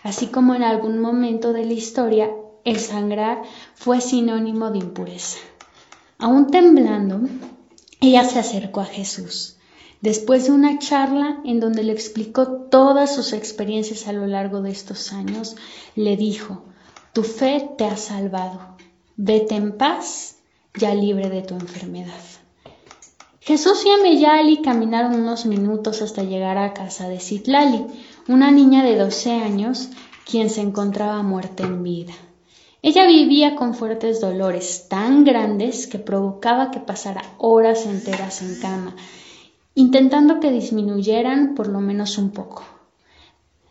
así 0.02 0.28
como 0.28 0.54
en 0.54 0.62
algún 0.62 0.98
momento 0.98 1.52
de 1.52 1.66
la 1.66 1.74
historia 1.74 2.30
el 2.64 2.78
sangrar 2.78 3.42
fue 3.74 4.00
sinónimo 4.00 4.70
de 4.70 4.78
impureza. 4.78 5.38
Aún 6.18 6.50
temblando, 6.50 7.20
ella 8.00 8.24
se 8.24 8.38
acercó 8.38 8.80
a 8.80 8.86
Jesús. 8.86 9.56
Después 10.02 10.46
de 10.46 10.52
una 10.52 10.80
charla 10.80 11.40
en 11.44 11.60
donde 11.60 11.84
le 11.84 11.92
explicó 11.92 12.48
todas 12.48 13.14
sus 13.14 13.32
experiencias 13.32 14.08
a 14.08 14.12
lo 14.12 14.26
largo 14.26 14.60
de 14.60 14.72
estos 14.72 15.12
años, 15.12 15.54
le 15.94 16.16
dijo, 16.16 16.64
Tu 17.12 17.22
fe 17.22 17.70
te 17.78 17.84
ha 17.84 17.96
salvado. 17.96 18.76
Vete 19.16 19.54
en 19.54 19.78
paz, 19.78 20.38
ya 20.74 20.92
libre 20.92 21.30
de 21.30 21.42
tu 21.42 21.54
enfermedad. 21.54 22.20
Jesús 23.38 23.84
y 23.86 23.90
Ameyali 23.90 24.60
caminaron 24.60 25.14
unos 25.14 25.46
minutos 25.46 26.02
hasta 26.02 26.24
llegar 26.24 26.58
a 26.58 26.74
casa 26.74 27.08
de 27.08 27.20
Citlali, 27.20 27.86
una 28.26 28.50
niña 28.50 28.84
de 28.84 28.96
12 28.96 29.30
años, 29.30 29.88
quien 30.28 30.50
se 30.50 30.62
encontraba 30.62 31.22
muerta 31.22 31.62
en 31.62 31.84
vida. 31.84 32.12
Ella 32.82 33.06
vivía 33.06 33.54
con 33.54 33.74
fuertes 33.74 34.20
dolores 34.20 34.88
tan 34.88 35.22
grandes 35.22 35.86
que 35.86 36.00
provocaba 36.00 36.72
que 36.72 36.80
pasara 36.80 37.22
horas 37.38 37.86
enteras 37.86 38.42
en 38.42 38.60
cama, 38.60 38.96
intentando 39.74 40.40
que 40.40 40.50
disminuyeran 40.50 41.54
por 41.54 41.68
lo 41.68 41.80
menos 41.80 42.18
un 42.18 42.30
poco. 42.30 42.64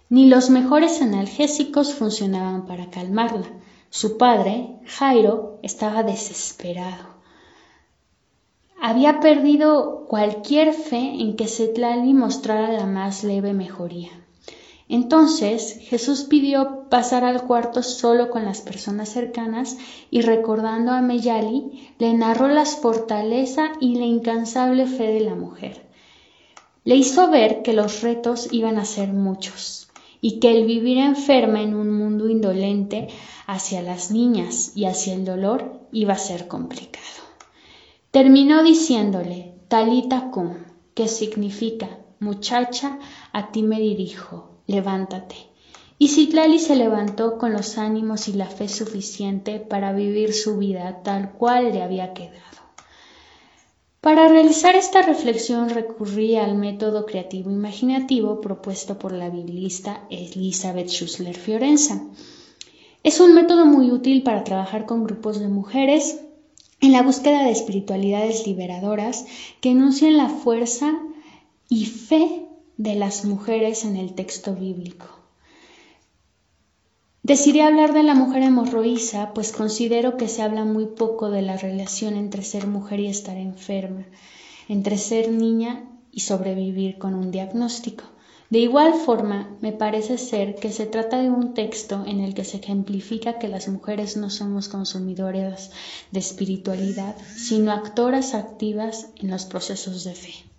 Ni 0.09 0.27
los 0.27 0.49
mejores 0.49 1.01
analgésicos 1.01 1.93
funcionaban 1.93 2.65
para 2.65 2.89
calmarla. 2.89 3.47
Su 3.89 4.17
padre, 4.17 4.79
Jairo, 4.85 5.59
estaba 5.63 6.03
desesperado. 6.03 7.11
Había 8.81 9.19
perdido 9.19 10.05
cualquier 10.07 10.73
fe 10.73 11.21
en 11.21 11.35
que 11.35 11.47
Setlali 11.47 12.13
mostrara 12.13 12.71
la 12.71 12.87
más 12.87 13.23
leve 13.23 13.53
mejoría. 13.53 14.09
Entonces 14.89 15.77
Jesús 15.83 16.23
pidió 16.23 16.89
pasar 16.89 17.23
al 17.23 17.43
cuarto 17.43 17.83
solo 17.83 18.29
con 18.29 18.43
las 18.43 18.59
personas 18.59 19.07
cercanas 19.07 19.77
y 20.09 20.21
recordando 20.21 20.91
a 20.91 21.01
Meyali, 21.01 21.93
le 21.97 22.13
narró 22.13 22.49
la 22.49 22.65
fortaleza 22.65 23.71
y 23.79 23.95
la 23.95 24.05
incansable 24.05 24.87
fe 24.87 25.07
de 25.13 25.21
la 25.21 25.35
mujer. 25.35 25.90
Le 26.83 26.95
hizo 26.95 27.29
ver 27.29 27.61
que 27.61 27.73
los 27.73 28.01
retos 28.01 28.47
iban 28.51 28.79
a 28.79 28.85
ser 28.85 29.09
muchos 29.09 29.89
y 30.19 30.39
que 30.39 30.51
el 30.57 30.65
vivir 30.65 30.97
enferma 30.97 31.61
en 31.61 31.75
un 31.75 31.91
mundo 31.91 32.27
indolente 32.27 33.07
hacia 33.45 33.83
las 33.83 34.09
niñas 34.09 34.71
y 34.75 34.85
hacia 34.85 35.13
el 35.13 35.23
dolor 35.23 35.79
iba 35.91 36.13
a 36.13 36.17
ser 36.17 36.47
complicado. 36.47 37.05
Terminó 38.09 38.63
diciéndole, 38.63 39.53
Talita 39.67 40.31
cum, 40.31 40.55
que 40.95 41.07
significa, 41.07 41.99
muchacha, 42.19 42.99
a 43.31 43.51
ti 43.51 43.63
me 43.63 43.79
dirijo, 43.79 44.57
levántate. 44.67 45.35
Y 45.97 46.07
Citlali 46.07 46.57
se 46.57 46.75
levantó 46.75 47.37
con 47.37 47.53
los 47.53 47.77
ánimos 47.77 48.27
y 48.27 48.33
la 48.33 48.47
fe 48.47 48.67
suficiente 48.67 49.59
para 49.59 49.93
vivir 49.93 50.33
su 50.33 50.57
vida 50.57 51.03
tal 51.03 51.31
cual 51.31 51.71
le 51.73 51.83
había 51.83 52.13
quedado. 52.13 52.60
Para 54.01 54.27
realizar 54.27 54.75
esta 54.75 55.03
reflexión 55.03 55.69
recurrí 55.69 56.35
al 56.35 56.55
método 56.55 57.05
creativo 57.05 57.51
imaginativo 57.51 58.41
propuesto 58.41 58.97
por 58.97 59.11
la 59.11 59.29
biblista 59.29 60.07
Elizabeth 60.09 60.89
Schussler 60.89 61.37
Fiorenza. 61.37 62.01
Es 63.03 63.19
un 63.19 63.35
método 63.35 63.67
muy 63.67 63.91
útil 63.91 64.23
para 64.23 64.43
trabajar 64.43 64.87
con 64.87 65.03
grupos 65.03 65.39
de 65.39 65.49
mujeres 65.49 66.19
en 66.79 66.93
la 66.93 67.03
búsqueda 67.03 67.43
de 67.43 67.51
espiritualidades 67.51 68.47
liberadoras 68.47 69.27
que 69.61 69.69
enuncian 69.69 70.17
la 70.17 70.29
fuerza 70.29 70.97
y 71.69 71.85
fe 71.85 72.47
de 72.77 72.95
las 72.95 73.23
mujeres 73.23 73.85
en 73.85 73.97
el 73.97 74.15
texto 74.15 74.55
bíblico. 74.55 75.20
Decidí 77.23 77.59
hablar 77.59 77.93
de 77.93 78.01
la 78.01 78.15
mujer 78.15 78.41
hemorroísa, 78.41 79.31
pues 79.35 79.51
considero 79.51 80.17
que 80.17 80.27
se 80.27 80.41
habla 80.41 80.65
muy 80.65 80.87
poco 80.87 81.29
de 81.29 81.43
la 81.43 81.55
relación 81.55 82.15
entre 82.15 82.41
ser 82.41 82.65
mujer 82.65 82.99
y 82.99 83.07
estar 83.07 83.37
enferma, 83.37 84.07
entre 84.67 84.97
ser 84.97 85.29
niña 85.29 85.85
y 86.11 86.21
sobrevivir 86.21 86.97
con 86.97 87.13
un 87.13 87.29
diagnóstico. 87.29 88.05
De 88.49 88.57
igual 88.57 88.95
forma, 88.95 89.55
me 89.61 89.71
parece 89.71 90.17
ser 90.17 90.55
que 90.55 90.71
se 90.71 90.87
trata 90.87 91.21
de 91.21 91.29
un 91.29 91.53
texto 91.53 92.03
en 92.07 92.21
el 92.21 92.33
que 92.33 92.43
se 92.43 92.57
ejemplifica 92.57 93.37
que 93.37 93.47
las 93.47 93.67
mujeres 93.67 94.17
no 94.17 94.31
somos 94.31 94.67
consumidoras 94.67 95.69
de 96.11 96.19
espiritualidad, 96.19 97.15
sino 97.37 97.71
actoras 97.71 98.33
activas 98.33 99.09
en 99.17 99.29
los 99.29 99.45
procesos 99.45 100.03
de 100.03 100.15
fe. 100.15 100.50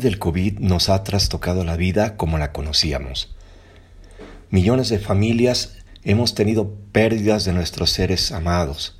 Del 0.00 0.18
COVID 0.18 0.58
nos 0.58 0.88
ha 0.88 1.02
trastocado 1.04 1.64
la 1.64 1.76
vida 1.76 2.16
como 2.16 2.38
la 2.38 2.52
conocíamos. 2.52 3.34
Millones 4.50 4.88
de 4.88 4.98
familias 4.98 5.76
hemos 6.04 6.34
tenido 6.34 6.74
pérdidas 6.92 7.44
de 7.44 7.52
nuestros 7.52 7.90
seres 7.90 8.32
amados. 8.32 8.98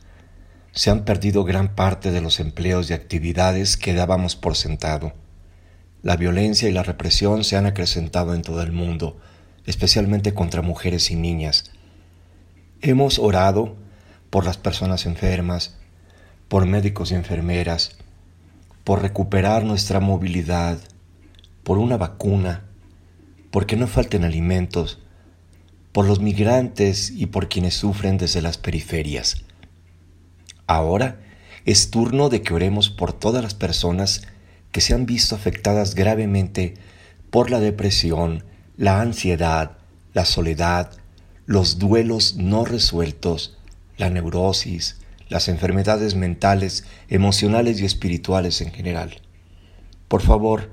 Se 0.73 0.91
han 0.91 1.05
perdido 1.05 1.45
gran 1.45 1.75
parte 1.75 2.11
de 2.11 2.21
los 2.21 2.41
empleos 2.41 2.91
y 2.91 2.93
actividades 2.93 3.77
que 3.77 3.95
dábamos 3.95 4.37
por 4.37 4.57
sentado. 4.57 5.15
La 6.03 6.17
violencia 6.17 6.69
y 6.69 6.73
la 6.73 6.83
represión 6.83 7.45
se 7.45 7.57
han 7.57 7.67
acrecentado 7.67 8.35
en 8.35 8.43
todo 8.43 8.63
el 8.63 8.73
mundo, 8.73 9.19
especialmente 9.67 10.35
contra 10.35 10.63
mujeres 10.63 11.11
y 11.11 11.17
niñas. 11.17 11.73
Hemos 12.81 13.19
orado 13.19 13.77
por 14.31 14.45
las 14.45 14.57
personas 14.57 15.07
enfermas, 15.07 15.77
por 16.49 16.67
médicos 16.67 17.11
y 17.11 17.15
enfermeras, 17.15 17.97
por 18.89 19.03
recuperar 19.03 19.65
nuestra 19.65 20.01
movilidad, 20.01 20.79
por 21.63 21.77
una 21.77 21.99
vacuna, 21.99 22.65
porque 23.51 23.77
no 23.77 23.87
falten 23.87 24.25
alimentos, 24.25 24.99
por 25.93 26.07
los 26.07 26.21
migrantes 26.21 27.11
y 27.11 27.27
por 27.27 27.51
quienes 27.51 27.75
sufren 27.75 28.17
desde 28.17 28.41
las 28.41 28.57
periferias. 28.57 29.45
Ahora 30.67 31.21
es 31.67 31.91
turno 31.91 32.31
de 32.31 32.41
que 32.41 32.55
oremos 32.55 32.89
por 32.89 33.13
todas 33.13 33.43
las 33.43 33.53
personas 33.53 34.23
que 34.73 34.81
se 34.81 34.95
han 34.95 35.05
visto 35.05 35.35
afectadas 35.35 35.95
gravemente 35.95 36.73
por 37.29 37.51
la 37.51 37.61
depresión, 37.61 38.43
la 38.79 39.03
ansiedad, 39.03 39.77
la 40.15 40.25
soledad, 40.25 40.93
los 41.45 41.79
duelos 41.79 42.37
no 42.37 42.65
resueltos, 42.65 43.59
la 43.99 44.09
neurosis, 44.09 44.97
las 45.29 45.49
enfermedades 45.49 46.15
mentales, 46.15 46.85
emocionales 47.09 47.81
y 47.81 47.85
espirituales 47.85 48.61
en 48.61 48.73
general. 48.73 49.21
Por 50.09 50.23
favor, 50.23 50.71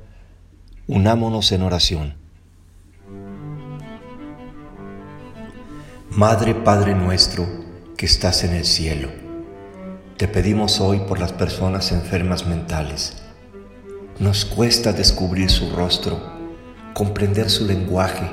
unámonos 0.87 1.51
en 1.51 1.61
oración. 1.61 2.15
Madre, 6.09 6.55
Padre 6.55 6.95
nuestro, 6.95 7.45
que 7.97 8.05
estás 8.05 8.43
en 8.43 8.53
el 8.53 8.65
cielo, 8.65 9.09
te 10.17 10.29
pedimos 10.29 10.79
hoy 10.79 10.99
por 10.99 11.19
las 11.19 11.33
personas 11.33 11.91
enfermas 11.91 12.47
mentales. 12.47 13.17
Nos 14.19 14.45
cuesta 14.45 14.93
descubrir 14.93 15.49
su 15.49 15.71
rostro, 15.71 16.21
comprender 16.93 17.49
su 17.49 17.65
lenguaje, 17.65 18.31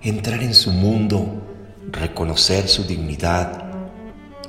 entrar 0.00 0.44
en 0.44 0.54
su 0.54 0.70
mundo, 0.70 1.42
reconocer 1.90 2.68
su 2.68 2.84
dignidad, 2.84 3.67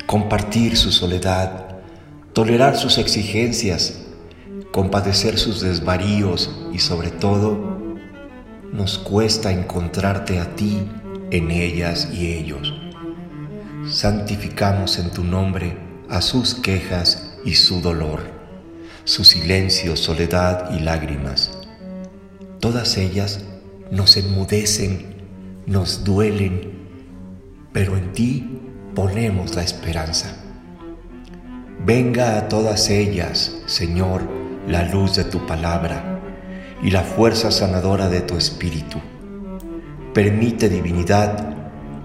compartir 0.10 0.76
su 0.76 0.92
soledad, 0.92 1.68
tolerar 2.34 2.76
sus 2.76 2.98
exigencias, 2.98 4.00
compadecer 4.72 5.38
sus 5.38 5.62
desvaríos 5.62 6.50
y 6.74 6.80
sobre 6.80 7.12
todo, 7.12 7.86
nos 8.74 8.98
cuesta 8.98 9.52
encontrarte 9.52 10.40
a 10.40 10.56
ti 10.56 10.82
en 11.30 11.52
ellas 11.52 12.10
y 12.12 12.34
ellos. 12.34 12.74
Santificamos 13.88 14.98
en 14.98 15.12
tu 15.12 15.24
nombre 15.24 15.78
a 16.10 16.22
sus 16.24 16.56
quejas 16.56 17.36
y 17.46 17.54
su 17.54 17.80
dolor, 17.80 18.22
su 19.04 19.24
silencio, 19.24 19.96
soledad 19.96 20.72
y 20.76 20.80
lágrimas. 20.80 21.52
Todas 22.60 22.98
ellas 22.98 23.42
nos 23.92 24.18
enmudecen, 24.18 25.06
nos 25.68 26.04
duelen, 26.04 26.80
pero 27.72 27.96
en 27.96 28.12
ti 28.14 28.60
ponemos 28.96 29.56
la 29.56 29.64
esperanza. 29.64 30.36
Venga 31.86 32.38
a 32.38 32.48
todas 32.48 32.90
ellas, 32.90 33.56
Señor, 33.66 34.22
la 34.68 34.84
luz 34.84 35.16
de 35.16 35.24
tu 35.24 35.46
palabra 35.46 36.20
y 36.84 36.92
la 36.92 37.04
fuerza 37.04 37.52
sanadora 37.52 38.10
de 38.10 38.22
tu 38.22 38.38
espíritu. 38.38 39.00
Permite, 40.14 40.70
divinidad, 40.70 41.56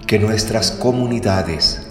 que 0.07 0.19
nuestras 0.19 0.71
comunidades, 0.71 1.87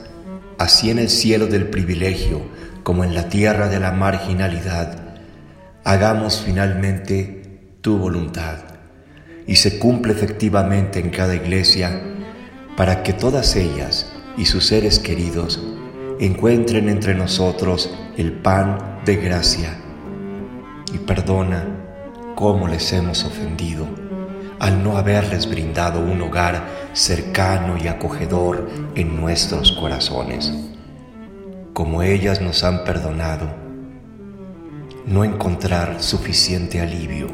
así 0.58 0.90
en 0.90 0.98
el 0.98 1.10
cielo 1.10 1.46
del 1.46 1.68
privilegio 1.68 2.42
como 2.82 3.04
en 3.04 3.14
la 3.14 3.28
tierra 3.28 3.68
de 3.68 3.80
la 3.80 3.92
marginalidad, 3.92 4.98
hagamos 5.84 6.42
finalmente 6.44 7.60
tu 7.80 7.98
voluntad 7.98 8.58
y 9.46 9.56
se 9.56 9.78
cumple 9.78 10.12
efectivamente 10.12 11.00
en 11.00 11.10
cada 11.10 11.34
iglesia 11.34 12.00
para 12.76 13.02
que 13.02 13.12
todas 13.12 13.56
ellas 13.56 14.13
y 14.36 14.46
sus 14.46 14.66
seres 14.66 14.98
queridos 14.98 15.62
encuentren 16.20 16.88
entre 16.88 17.14
nosotros 17.14 17.90
el 18.16 18.32
pan 18.32 19.00
de 19.04 19.16
gracia 19.16 19.76
y 20.92 20.98
perdona 20.98 21.64
cómo 22.34 22.68
les 22.68 22.92
hemos 22.92 23.24
ofendido 23.24 23.86
al 24.58 24.82
no 24.82 24.96
haberles 24.96 25.48
brindado 25.48 26.00
un 26.00 26.22
hogar 26.22 26.64
cercano 26.92 27.76
y 27.82 27.88
acogedor 27.88 28.68
en 28.94 29.20
nuestros 29.20 29.72
corazones. 29.72 30.52
Como 31.72 32.02
ellas 32.02 32.40
nos 32.40 32.62
han 32.62 32.84
perdonado, 32.84 33.48
no 35.06 35.24
encontrar 35.24 36.00
suficiente 36.02 36.80
alivio 36.80 37.26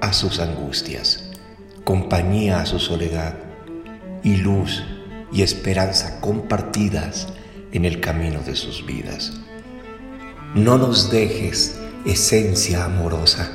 a 0.00 0.12
sus 0.12 0.40
angustias, 0.40 1.30
compañía 1.84 2.60
a 2.60 2.66
su 2.66 2.78
soledad 2.78 3.34
y 4.22 4.36
luz 4.36 4.84
y 5.32 5.42
esperanza 5.42 6.20
compartidas 6.20 7.28
en 7.72 7.84
el 7.84 8.00
camino 8.00 8.40
de 8.40 8.56
sus 8.56 8.84
vidas. 8.86 9.40
No 10.54 10.78
nos 10.78 11.10
dejes, 11.10 11.78
esencia 12.06 12.84
amorosa, 12.84 13.50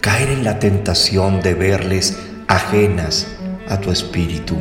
caer 0.00 0.30
en 0.30 0.44
la 0.44 0.58
tentación 0.58 1.40
de 1.40 1.54
verles 1.54 2.18
ajenas 2.48 3.26
a 3.68 3.80
tu 3.80 3.90
espíritu. 3.90 4.56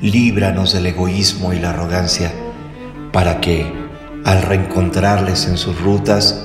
Líbranos 0.00 0.72
del 0.72 0.86
egoísmo 0.86 1.52
y 1.52 1.58
la 1.58 1.70
arrogancia 1.70 2.30
para 3.12 3.40
que, 3.40 3.72
al 4.24 4.42
reencontrarles 4.42 5.46
en 5.46 5.56
sus 5.56 5.80
rutas, 5.80 6.44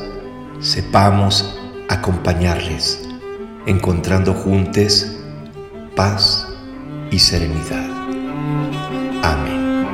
sepamos 0.59 1.59
acompañarles, 1.89 3.01
encontrando 3.65 4.33
juntos 4.33 5.07
paz 5.95 6.47
y 7.11 7.19
serenidad. 7.19 8.98
Amén. 9.23 9.87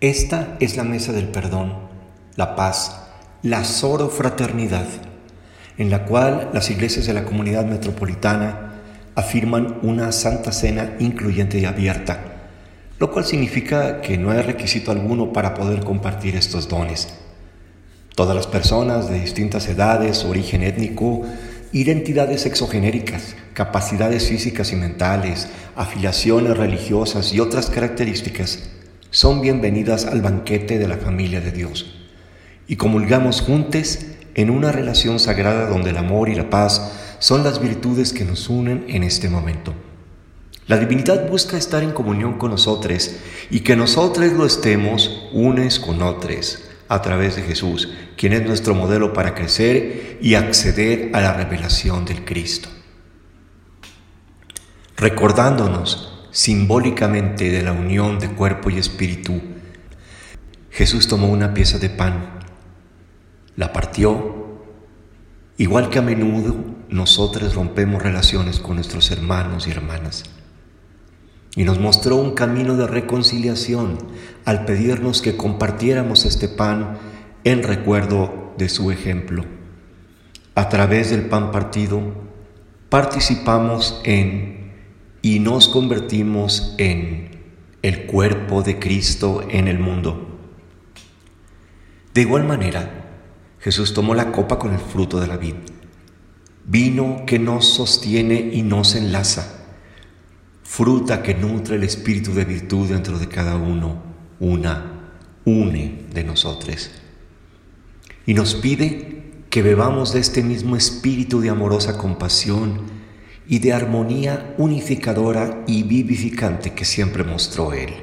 Esta 0.00 0.56
es 0.60 0.76
la 0.76 0.84
mesa 0.84 1.12
del 1.12 1.28
perdón, 1.28 1.74
la 2.36 2.56
paz, 2.56 3.08
la 3.42 3.64
fraternidad, 3.64 4.86
en 5.76 5.90
la 5.90 6.04
cual 6.04 6.50
las 6.52 6.70
iglesias 6.70 7.06
de 7.06 7.14
la 7.14 7.24
comunidad 7.24 7.64
metropolitana 7.64 8.74
afirman 9.14 9.78
una 9.82 10.12
santa 10.12 10.52
cena 10.52 10.94
incluyente 10.98 11.58
y 11.58 11.64
abierta, 11.64 12.18
lo 12.98 13.10
cual 13.12 13.24
significa 13.24 14.00
que 14.00 14.18
no 14.18 14.30
hay 14.30 14.42
requisito 14.42 14.90
alguno 14.90 15.32
para 15.32 15.54
poder 15.54 15.80
compartir 15.80 16.36
estos 16.36 16.68
dones 16.68 17.27
Todas 18.18 18.34
las 18.34 18.48
personas 18.48 19.08
de 19.08 19.20
distintas 19.20 19.68
edades, 19.68 20.24
origen 20.24 20.64
étnico, 20.64 21.22
identidades 21.70 22.46
exogenéricas, 22.46 23.36
capacidades 23.52 24.26
físicas 24.26 24.72
y 24.72 24.74
mentales, 24.74 25.46
afiliaciones 25.76 26.56
religiosas 26.56 27.32
y 27.32 27.38
otras 27.38 27.70
características 27.70 28.70
son 29.12 29.40
bienvenidas 29.40 30.04
al 30.04 30.20
banquete 30.20 30.80
de 30.80 30.88
la 30.88 30.96
familia 30.96 31.40
de 31.40 31.52
Dios. 31.52 31.94
Y 32.66 32.74
comulgamos 32.74 33.40
juntos 33.40 34.00
en 34.34 34.50
una 34.50 34.72
relación 34.72 35.20
sagrada 35.20 35.68
donde 35.68 35.90
el 35.90 35.96
amor 35.96 36.28
y 36.28 36.34
la 36.34 36.50
paz 36.50 36.90
son 37.20 37.44
las 37.44 37.60
virtudes 37.60 38.12
que 38.12 38.24
nos 38.24 38.48
unen 38.48 38.84
en 38.88 39.04
este 39.04 39.28
momento. 39.28 39.74
La 40.66 40.76
divinidad 40.76 41.30
busca 41.30 41.56
estar 41.56 41.84
en 41.84 41.92
comunión 41.92 42.36
con 42.36 42.50
nosotros 42.50 43.12
y 43.48 43.60
que 43.60 43.76
nosotros 43.76 44.32
lo 44.32 44.44
estemos 44.44 45.28
unes 45.32 45.78
con 45.78 46.02
otros 46.02 46.64
a 46.88 47.02
través 47.02 47.36
de 47.36 47.42
Jesús, 47.42 47.92
quien 48.16 48.32
es 48.32 48.46
nuestro 48.46 48.74
modelo 48.74 49.12
para 49.12 49.34
crecer 49.34 50.18
y 50.20 50.34
acceder 50.34 51.10
a 51.14 51.20
la 51.20 51.34
revelación 51.34 52.04
del 52.04 52.24
Cristo. 52.24 52.68
Recordándonos 54.96 56.28
simbólicamente 56.32 57.50
de 57.50 57.62
la 57.62 57.72
unión 57.72 58.18
de 58.18 58.28
cuerpo 58.28 58.70
y 58.70 58.78
espíritu, 58.78 59.40
Jesús 60.70 61.08
tomó 61.08 61.28
una 61.28 61.54
pieza 61.54 61.78
de 61.78 61.90
pan, 61.90 62.40
la 63.56 63.72
partió, 63.72 64.62
igual 65.56 65.90
que 65.90 65.98
a 65.98 66.02
menudo 66.02 66.56
nosotros 66.88 67.54
rompemos 67.54 68.02
relaciones 68.02 68.60
con 68.60 68.76
nuestros 68.76 69.10
hermanos 69.10 69.66
y 69.66 69.70
hermanas 69.70 70.24
y 71.56 71.64
nos 71.64 71.78
mostró 71.80 72.16
un 72.16 72.34
camino 72.34 72.76
de 72.76 72.86
reconciliación 72.86 73.98
al 74.44 74.64
pedirnos 74.64 75.22
que 75.22 75.36
compartiéramos 75.36 76.24
este 76.24 76.48
pan 76.48 76.98
en 77.44 77.62
recuerdo 77.62 78.54
de 78.58 78.68
su 78.68 78.90
ejemplo. 78.90 79.44
A 80.54 80.68
través 80.68 81.10
del 81.10 81.26
pan 81.26 81.50
partido 81.52 82.00
participamos 82.88 84.00
en 84.04 84.72
y 85.22 85.40
nos 85.40 85.68
convertimos 85.68 86.74
en 86.78 87.28
el 87.82 88.06
cuerpo 88.06 88.62
de 88.62 88.78
Cristo 88.78 89.46
en 89.48 89.68
el 89.68 89.78
mundo. 89.78 90.38
De 92.14 92.22
igual 92.22 92.44
manera, 92.44 92.98
Jesús 93.60 93.94
tomó 93.94 94.14
la 94.14 94.32
copa 94.32 94.58
con 94.58 94.72
el 94.72 94.80
fruto 94.80 95.20
de 95.20 95.26
la 95.26 95.36
vid, 95.36 95.54
vino 96.64 97.24
que 97.26 97.38
nos 97.38 97.66
sostiene 97.66 98.50
y 98.52 98.62
nos 98.62 98.94
enlaza, 98.94 99.57
fruta 100.68 101.22
que 101.22 101.34
nutre 101.34 101.76
el 101.76 101.82
espíritu 101.82 102.34
de 102.34 102.44
virtud 102.44 102.90
dentro 102.90 103.18
de 103.18 103.26
cada 103.26 103.56
uno, 103.56 104.02
una, 104.38 105.14
une 105.46 106.04
de 106.12 106.22
nosotros. 106.22 106.90
Y 108.26 108.34
nos 108.34 108.54
pide 108.54 109.22
que 109.48 109.62
bebamos 109.62 110.12
de 110.12 110.20
este 110.20 110.42
mismo 110.42 110.76
espíritu 110.76 111.40
de 111.40 111.48
amorosa 111.48 111.96
compasión 111.96 112.82
y 113.48 113.60
de 113.60 113.72
armonía 113.72 114.54
unificadora 114.58 115.64
y 115.66 115.84
vivificante 115.84 116.74
que 116.74 116.84
siempre 116.84 117.24
mostró 117.24 117.72
Él. 117.72 117.94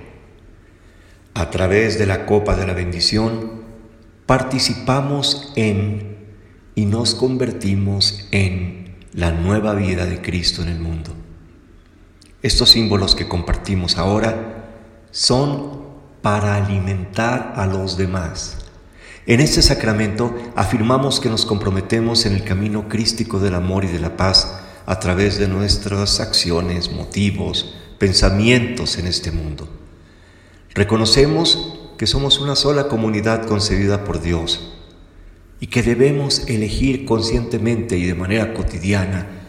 A 1.36 1.51
través 1.51 1.99
de 1.99 2.08
la 2.08 2.25
copa 2.25 2.56
de 2.56 2.65
la 2.65 2.73
bendición, 2.73 3.62
participamos 4.25 5.54
en 5.56 6.17
y 6.73 6.86
nos 6.86 7.13
convertimos 7.13 8.28
en 8.32 8.95
la 9.13 9.32
nueva 9.32 9.75
vida 9.75 10.08
de 10.08 10.19
Cristo 10.19 10.63
en 10.63 10.69
el 10.69 10.80
mundo. 10.80 11.24
Estos 12.45 12.69
símbolos 12.69 13.15
que 13.15 13.27
compartimos 13.27 13.97
ahora 13.97 14.67
son 15.10 15.81
para 16.21 16.58
alimentar 16.58 17.53
a 17.55 17.65
los 17.65 17.97
demás. 17.97 18.58
En 19.25 19.39
este 19.39 19.63
sacramento 19.63 20.31
afirmamos 20.55 21.19
que 21.19 21.27
nos 21.27 21.43
comprometemos 21.43 22.27
en 22.27 22.34
el 22.34 22.43
camino 22.43 22.88
crístico 22.88 23.39
del 23.39 23.55
amor 23.55 23.84
y 23.84 23.88
de 23.88 23.99
la 23.99 24.15
paz 24.15 24.60
a 24.86 24.99
través 24.99 25.39
de 25.39 25.47
nuestras 25.47 26.19
acciones, 26.19 26.91
motivos, 26.91 27.73
pensamientos 27.97 28.99
en 28.99 29.08
este 29.08 29.31
mundo. 29.31 29.67
Reconocemos 30.75 31.79
que 31.97 32.05
somos 32.05 32.39
una 32.39 32.55
sola 32.55 32.88
comunidad 32.89 33.47
concebida 33.47 34.03
por 34.03 34.21
Dios 34.21 34.71
y 35.60 35.65
que 35.65 35.81
debemos 35.81 36.47
elegir 36.47 37.05
conscientemente 37.05 37.97
y 37.97 38.05
de 38.05 38.13
manera 38.13 38.53
cotidiana 38.53 39.44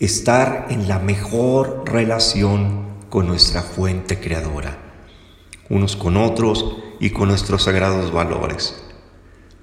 estar 0.00 0.66
en 0.70 0.86
la 0.86 0.98
mejor 0.98 1.84
relación 1.86 2.86
con 3.08 3.26
nuestra 3.26 3.62
fuente 3.62 4.20
creadora, 4.20 4.78
unos 5.68 5.96
con 5.96 6.16
otros 6.16 6.76
y 7.00 7.10
con 7.10 7.28
nuestros 7.28 7.64
sagrados 7.64 8.12
valores. 8.12 8.82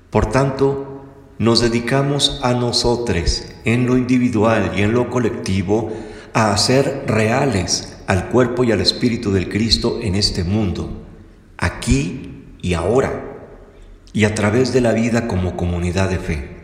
Por 0.10 0.26
tanto, 0.28 1.04
nos 1.38 1.62
dedicamos 1.62 2.39
a 2.43 2.54
nosotros, 2.54 3.45
en 3.65 3.86
lo 3.86 3.98
individual 3.98 4.74
y 4.76 4.82
en 4.82 4.93
lo 4.93 5.10
colectivo, 5.10 5.91
a 6.34 6.54
hacer 6.54 7.06
reales 7.08 7.98
al 8.08 8.30
cuerpo 8.30 8.63
y 8.63 8.71
al 8.71 8.82
espíritu 8.82 9.32
del 9.32 9.50
Cristo 9.50 10.00
en 10.02 10.15
este 10.15 10.43
mundo 10.43 11.02
aquí 11.58 12.43
y 12.62 12.74
ahora, 12.74 13.24
y 14.13 14.26
a 14.26 14.36
través 14.36 14.74
de 14.74 14.82
la 14.82 14.91
vida 14.91 15.28
como 15.28 15.56
comunidad 15.56 16.10
de 16.10 16.19
fe. 16.19 16.55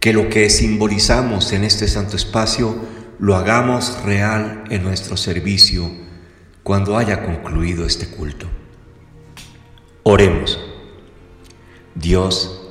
Que 0.00 0.14
lo 0.14 0.30
que 0.30 0.48
simbolizamos 0.48 1.52
en 1.52 1.62
este 1.62 1.86
santo 1.86 2.16
espacio 2.16 2.74
lo 3.18 3.36
hagamos 3.36 4.02
real 4.02 4.64
en 4.70 4.82
nuestro 4.82 5.18
servicio 5.18 5.90
cuando 6.62 6.96
haya 6.96 7.22
concluido 7.22 7.84
este 7.84 8.08
culto. 8.08 8.46
Oremos. 10.02 10.58
Dios, 11.94 12.62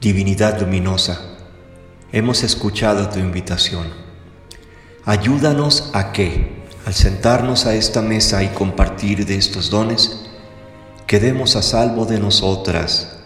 divinidad 0.00 0.60
luminosa, 0.60 1.20
hemos 2.10 2.42
escuchado 2.42 3.08
tu 3.08 3.20
invitación. 3.20 3.86
Ayúdanos 5.04 5.90
a 5.92 6.10
que, 6.10 6.64
al 6.84 6.94
sentarnos 6.94 7.66
a 7.66 7.74
esta 7.76 8.02
mesa 8.02 8.42
y 8.42 8.48
compartir 8.48 9.26
de 9.26 9.36
estos 9.36 9.70
dones, 9.70 10.26
quedemos 11.06 11.54
a 11.54 11.62
salvo 11.62 12.04
de 12.04 12.18
nosotras, 12.18 13.18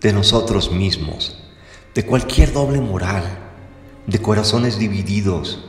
de 0.00 0.14
nosotros 0.14 0.70
mismos, 0.70 1.43
de 1.94 2.04
cualquier 2.04 2.52
doble 2.52 2.80
moral, 2.80 3.22
de 4.06 4.18
corazones 4.18 4.78
divididos, 4.78 5.64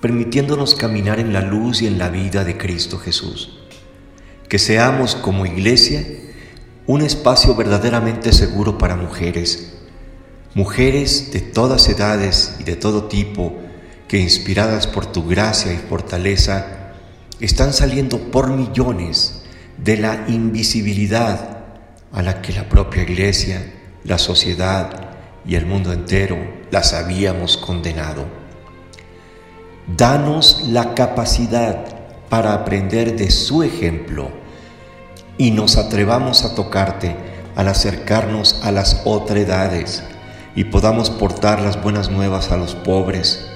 permitiéndonos 0.00 0.74
caminar 0.74 1.20
en 1.20 1.32
la 1.32 1.40
luz 1.40 1.82
y 1.82 1.86
en 1.86 1.98
la 1.98 2.08
vida 2.08 2.42
de 2.42 2.58
Cristo 2.58 2.98
Jesús. 2.98 3.60
Que 4.48 4.58
seamos 4.58 5.14
como 5.14 5.46
iglesia 5.46 6.04
un 6.86 7.02
espacio 7.02 7.54
verdaderamente 7.54 8.32
seguro 8.32 8.76
para 8.76 8.96
mujeres, 8.96 9.74
mujeres 10.54 11.30
de 11.32 11.40
todas 11.40 11.88
edades 11.88 12.56
y 12.58 12.64
de 12.64 12.74
todo 12.74 13.04
tipo, 13.04 13.54
que 14.08 14.18
inspiradas 14.18 14.88
por 14.88 15.06
tu 15.06 15.26
gracia 15.26 15.72
y 15.72 15.76
fortaleza, 15.76 16.92
están 17.38 17.72
saliendo 17.72 18.18
por 18.18 18.50
millones 18.50 19.42
de 19.78 19.96
la 19.96 20.24
invisibilidad 20.26 21.58
a 22.12 22.20
la 22.20 22.42
que 22.42 22.52
la 22.52 22.68
propia 22.68 23.04
iglesia, 23.04 23.72
la 24.04 24.18
sociedad 24.18 25.11
y 25.46 25.56
el 25.56 25.66
mundo 25.66 25.92
entero 25.92 26.36
las 26.70 26.94
habíamos 26.94 27.56
condenado. 27.56 28.24
Danos 29.86 30.64
la 30.68 30.94
capacidad 30.94 31.84
para 32.28 32.54
aprender 32.54 33.16
de 33.16 33.30
su 33.30 33.62
ejemplo 33.62 34.30
y 35.38 35.50
nos 35.50 35.76
atrevamos 35.76 36.44
a 36.44 36.54
tocarte 36.54 37.16
al 37.56 37.68
acercarnos 37.68 38.60
a 38.62 38.70
las 38.72 39.02
otredades 39.04 40.02
y 40.54 40.64
podamos 40.64 41.10
portar 41.10 41.60
las 41.60 41.82
buenas 41.82 42.10
nuevas 42.10 42.50
a 42.52 42.56
los 42.56 42.74
pobres 42.74 43.48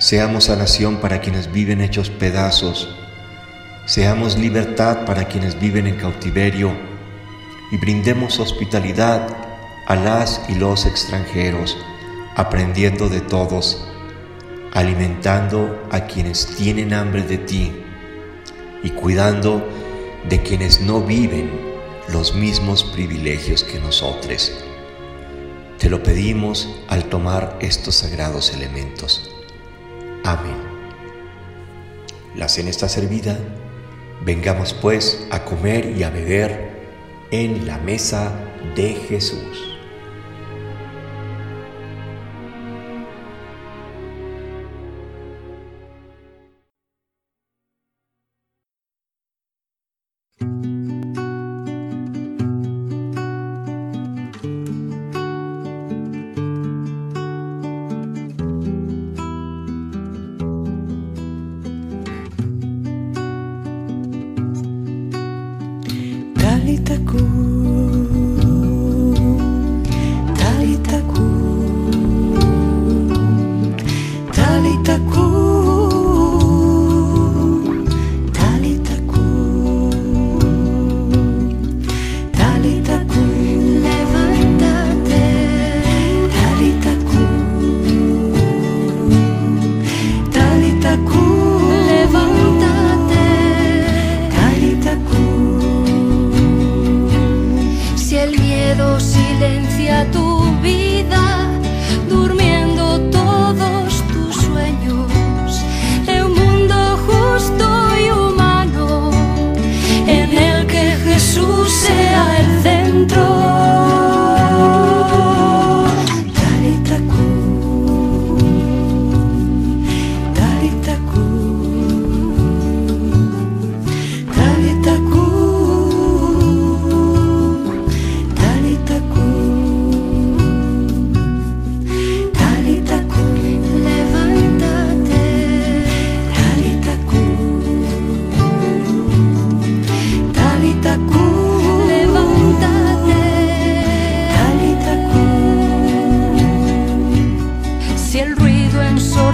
Seamos 0.00 0.44
sanación 0.44 0.96
para 0.96 1.20
quienes 1.20 1.52
viven 1.52 1.82
hechos 1.82 2.08
pedazos. 2.08 2.88
Seamos 3.84 4.38
libertad 4.38 5.04
para 5.04 5.28
quienes 5.28 5.60
viven 5.60 5.86
en 5.86 5.96
cautiverio 5.96 6.72
y 7.70 7.76
brindemos 7.76 8.40
hospitalidad 8.40 9.26
a 9.90 9.96
las 9.96 10.40
y 10.48 10.54
los 10.54 10.86
extranjeros, 10.86 11.76
aprendiendo 12.36 13.08
de 13.08 13.20
todos, 13.20 13.84
alimentando 14.72 15.82
a 15.90 16.06
quienes 16.06 16.46
tienen 16.46 16.94
hambre 16.94 17.24
de 17.24 17.38
ti 17.38 17.72
y 18.84 18.90
cuidando 18.90 19.66
de 20.28 20.40
quienes 20.44 20.80
no 20.80 21.00
viven 21.00 21.50
los 22.06 22.36
mismos 22.36 22.84
privilegios 22.84 23.64
que 23.64 23.80
nosotros. 23.80 24.52
Te 25.76 25.90
lo 25.90 26.04
pedimos 26.04 26.68
al 26.86 27.06
tomar 27.06 27.58
estos 27.60 27.96
sagrados 27.96 28.54
elementos. 28.54 29.28
Amén. 30.22 30.54
La 32.36 32.48
cena 32.48 32.70
está 32.70 32.88
servida, 32.88 33.36
vengamos 34.24 34.72
pues 34.72 35.26
a 35.32 35.44
comer 35.44 35.96
y 35.98 36.04
a 36.04 36.10
beber 36.10 36.78
en 37.32 37.66
la 37.66 37.78
mesa 37.78 38.30
de 38.76 38.94
Jesús. 38.94 39.69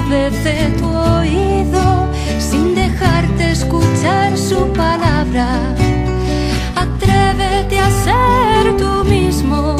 desde 0.08 0.70
tu 0.78 0.86
oído 0.86 2.08
sin 2.38 2.74
dejarte 2.74 3.50
escuchar 3.50 4.36
su 4.38 4.72
palabra. 4.72 5.48
Atrévete 6.74 7.78
a 7.78 7.90
ser 7.90 8.76
tú 8.76 9.04
mismo. 9.04 9.76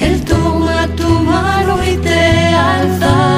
Él 0.00 0.22
toma 0.24 0.86
tu 0.96 1.08
mano 1.08 1.78
y 1.84 1.96
te 1.96 2.54
alza. 2.54 3.31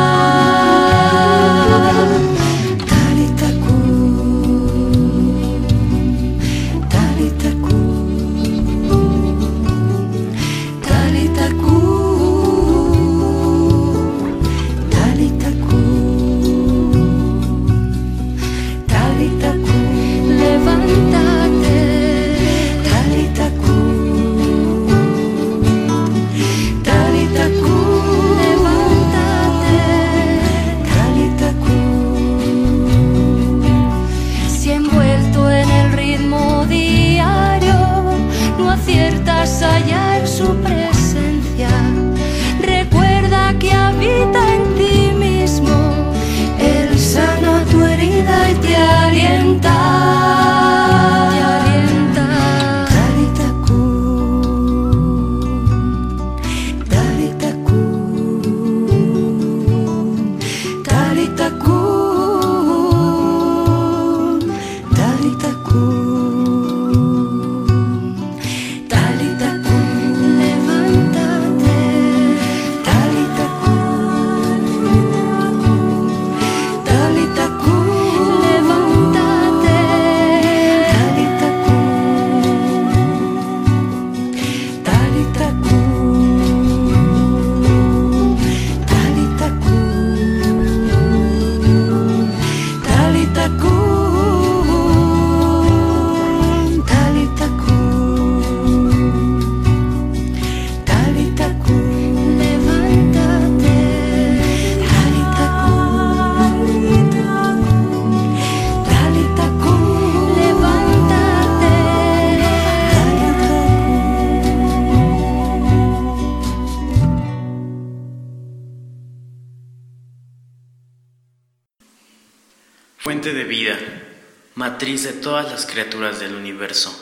Todas 125.24 125.50
las 125.50 125.64
criaturas 125.64 126.20
del 126.20 126.34
universo, 126.34 126.94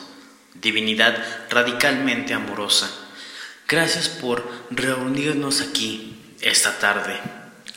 divinidad 0.55 1.21
radicalmente 1.49 2.33
amorosa. 2.33 2.89
Gracias 3.67 4.07
por 4.07 4.49
reunirnos 4.71 5.59
aquí 5.59 6.15
esta 6.39 6.79
tarde, 6.79 7.19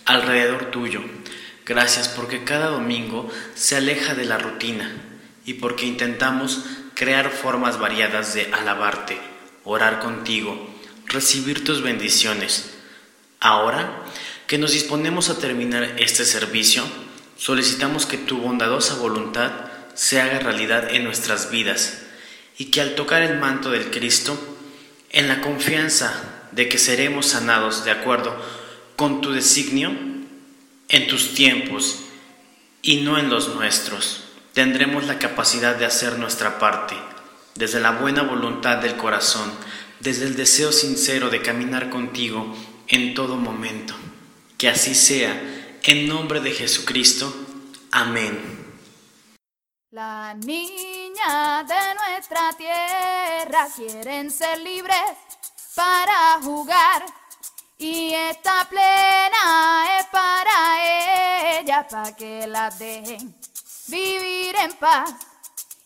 alrededor 0.04 0.70
tuyo. 0.70 1.02
Gracias 1.64 2.06
porque 2.06 2.44
cada 2.44 2.68
domingo 2.68 3.28
se 3.56 3.74
aleja 3.74 4.14
de 4.14 4.24
la 4.24 4.38
rutina 4.38 4.88
y 5.44 5.54
porque 5.54 5.84
intentamos 5.84 6.60
crear 6.94 7.30
formas 7.30 7.80
variadas 7.80 8.32
de 8.32 8.48
alabarte, 8.52 9.18
orar 9.64 9.98
contigo, 9.98 10.72
recibir 11.06 11.64
tus 11.64 11.82
bendiciones. 11.82 12.70
Ahora 13.40 14.04
que 14.46 14.58
nos 14.58 14.70
disponemos 14.70 15.28
a 15.28 15.40
terminar 15.40 15.96
este 15.98 16.24
servicio, 16.24 16.84
solicitamos 17.36 18.06
que 18.06 18.16
tu 18.16 18.38
bondadosa 18.38 18.94
voluntad 18.94 19.50
se 19.96 20.20
haga 20.20 20.38
realidad 20.38 20.94
en 20.94 21.04
nuestras 21.04 21.50
vidas 21.50 22.02
y 22.58 22.66
que 22.66 22.80
al 22.80 22.94
tocar 22.94 23.22
el 23.22 23.38
manto 23.38 23.70
del 23.70 23.90
Cristo, 23.90 24.38
en 25.10 25.28
la 25.28 25.40
confianza 25.40 26.48
de 26.52 26.68
que 26.68 26.78
seremos 26.78 27.26
sanados 27.26 27.84
de 27.84 27.90
acuerdo 27.90 28.36
con 28.94 29.20
tu 29.20 29.32
designio, 29.32 29.90
en 30.88 31.06
tus 31.08 31.34
tiempos 31.34 32.00
y 32.82 32.98
no 32.98 33.18
en 33.18 33.30
los 33.30 33.54
nuestros, 33.54 34.24
tendremos 34.52 35.06
la 35.06 35.18
capacidad 35.18 35.76
de 35.76 35.84
hacer 35.84 36.18
nuestra 36.18 36.58
parte, 36.58 36.94
desde 37.54 37.80
la 37.80 37.90
buena 37.90 38.22
voluntad 38.22 38.78
del 38.78 38.96
corazón, 38.96 39.50
desde 40.00 40.26
el 40.26 40.36
deseo 40.36 40.72
sincero 40.72 41.30
de 41.30 41.42
caminar 41.42 41.90
contigo 41.90 42.56
en 42.88 43.14
todo 43.14 43.36
momento. 43.36 43.94
Que 44.58 44.68
así 44.68 44.94
sea, 44.94 45.78
en 45.82 46.08
nombre 46.08 46.40
de 46.40 46.52
Jesucristo. 46.52 47.34
Amén. 47.90 48.65
Las 49.96 50.36
niñas 50.36 51.66
de 51.66 51.94
nuestra 51.94 52.52
tierra 52.52 53.66
quieren 53.74 54.30
ser 54.30 54.58
libres 54.58 55.16
para 55.74 56.38
jugar 56.42 57.02
y 57.78 58.12
esta 58.12 58.68
plena 58.68 59.98
es 59.98 60.06
para 60.08 61.58
ellas 61.58 61.86
para 61.90 62.14
que 62.14 62.46
las 62.46 62.78
dejen 62.78 63.34
vivir 63.88 64.54
en 64.56 64.74
paz 64.74 65.14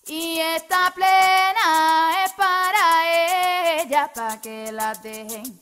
y 0.08 0.40
esta 0.40 0.90
plena 0.90 2.24
es 2.24 2.32
para 2.32 3.80
ellas 3.80 4.10
para 4.12 4.40
que 4.40 4.72
las 4.72 5.00
dejen 5.04 5.56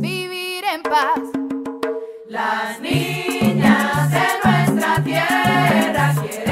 vivir 0.00 0.64
en 0.64 0.82
paz. 0.82 1.20
Las 2.30 2.80
niñas 2.80 4.10
de 4.10 4.26
nuestra 4.42 5.04
tierra 5.04 6.14
quieren 6.22 6.49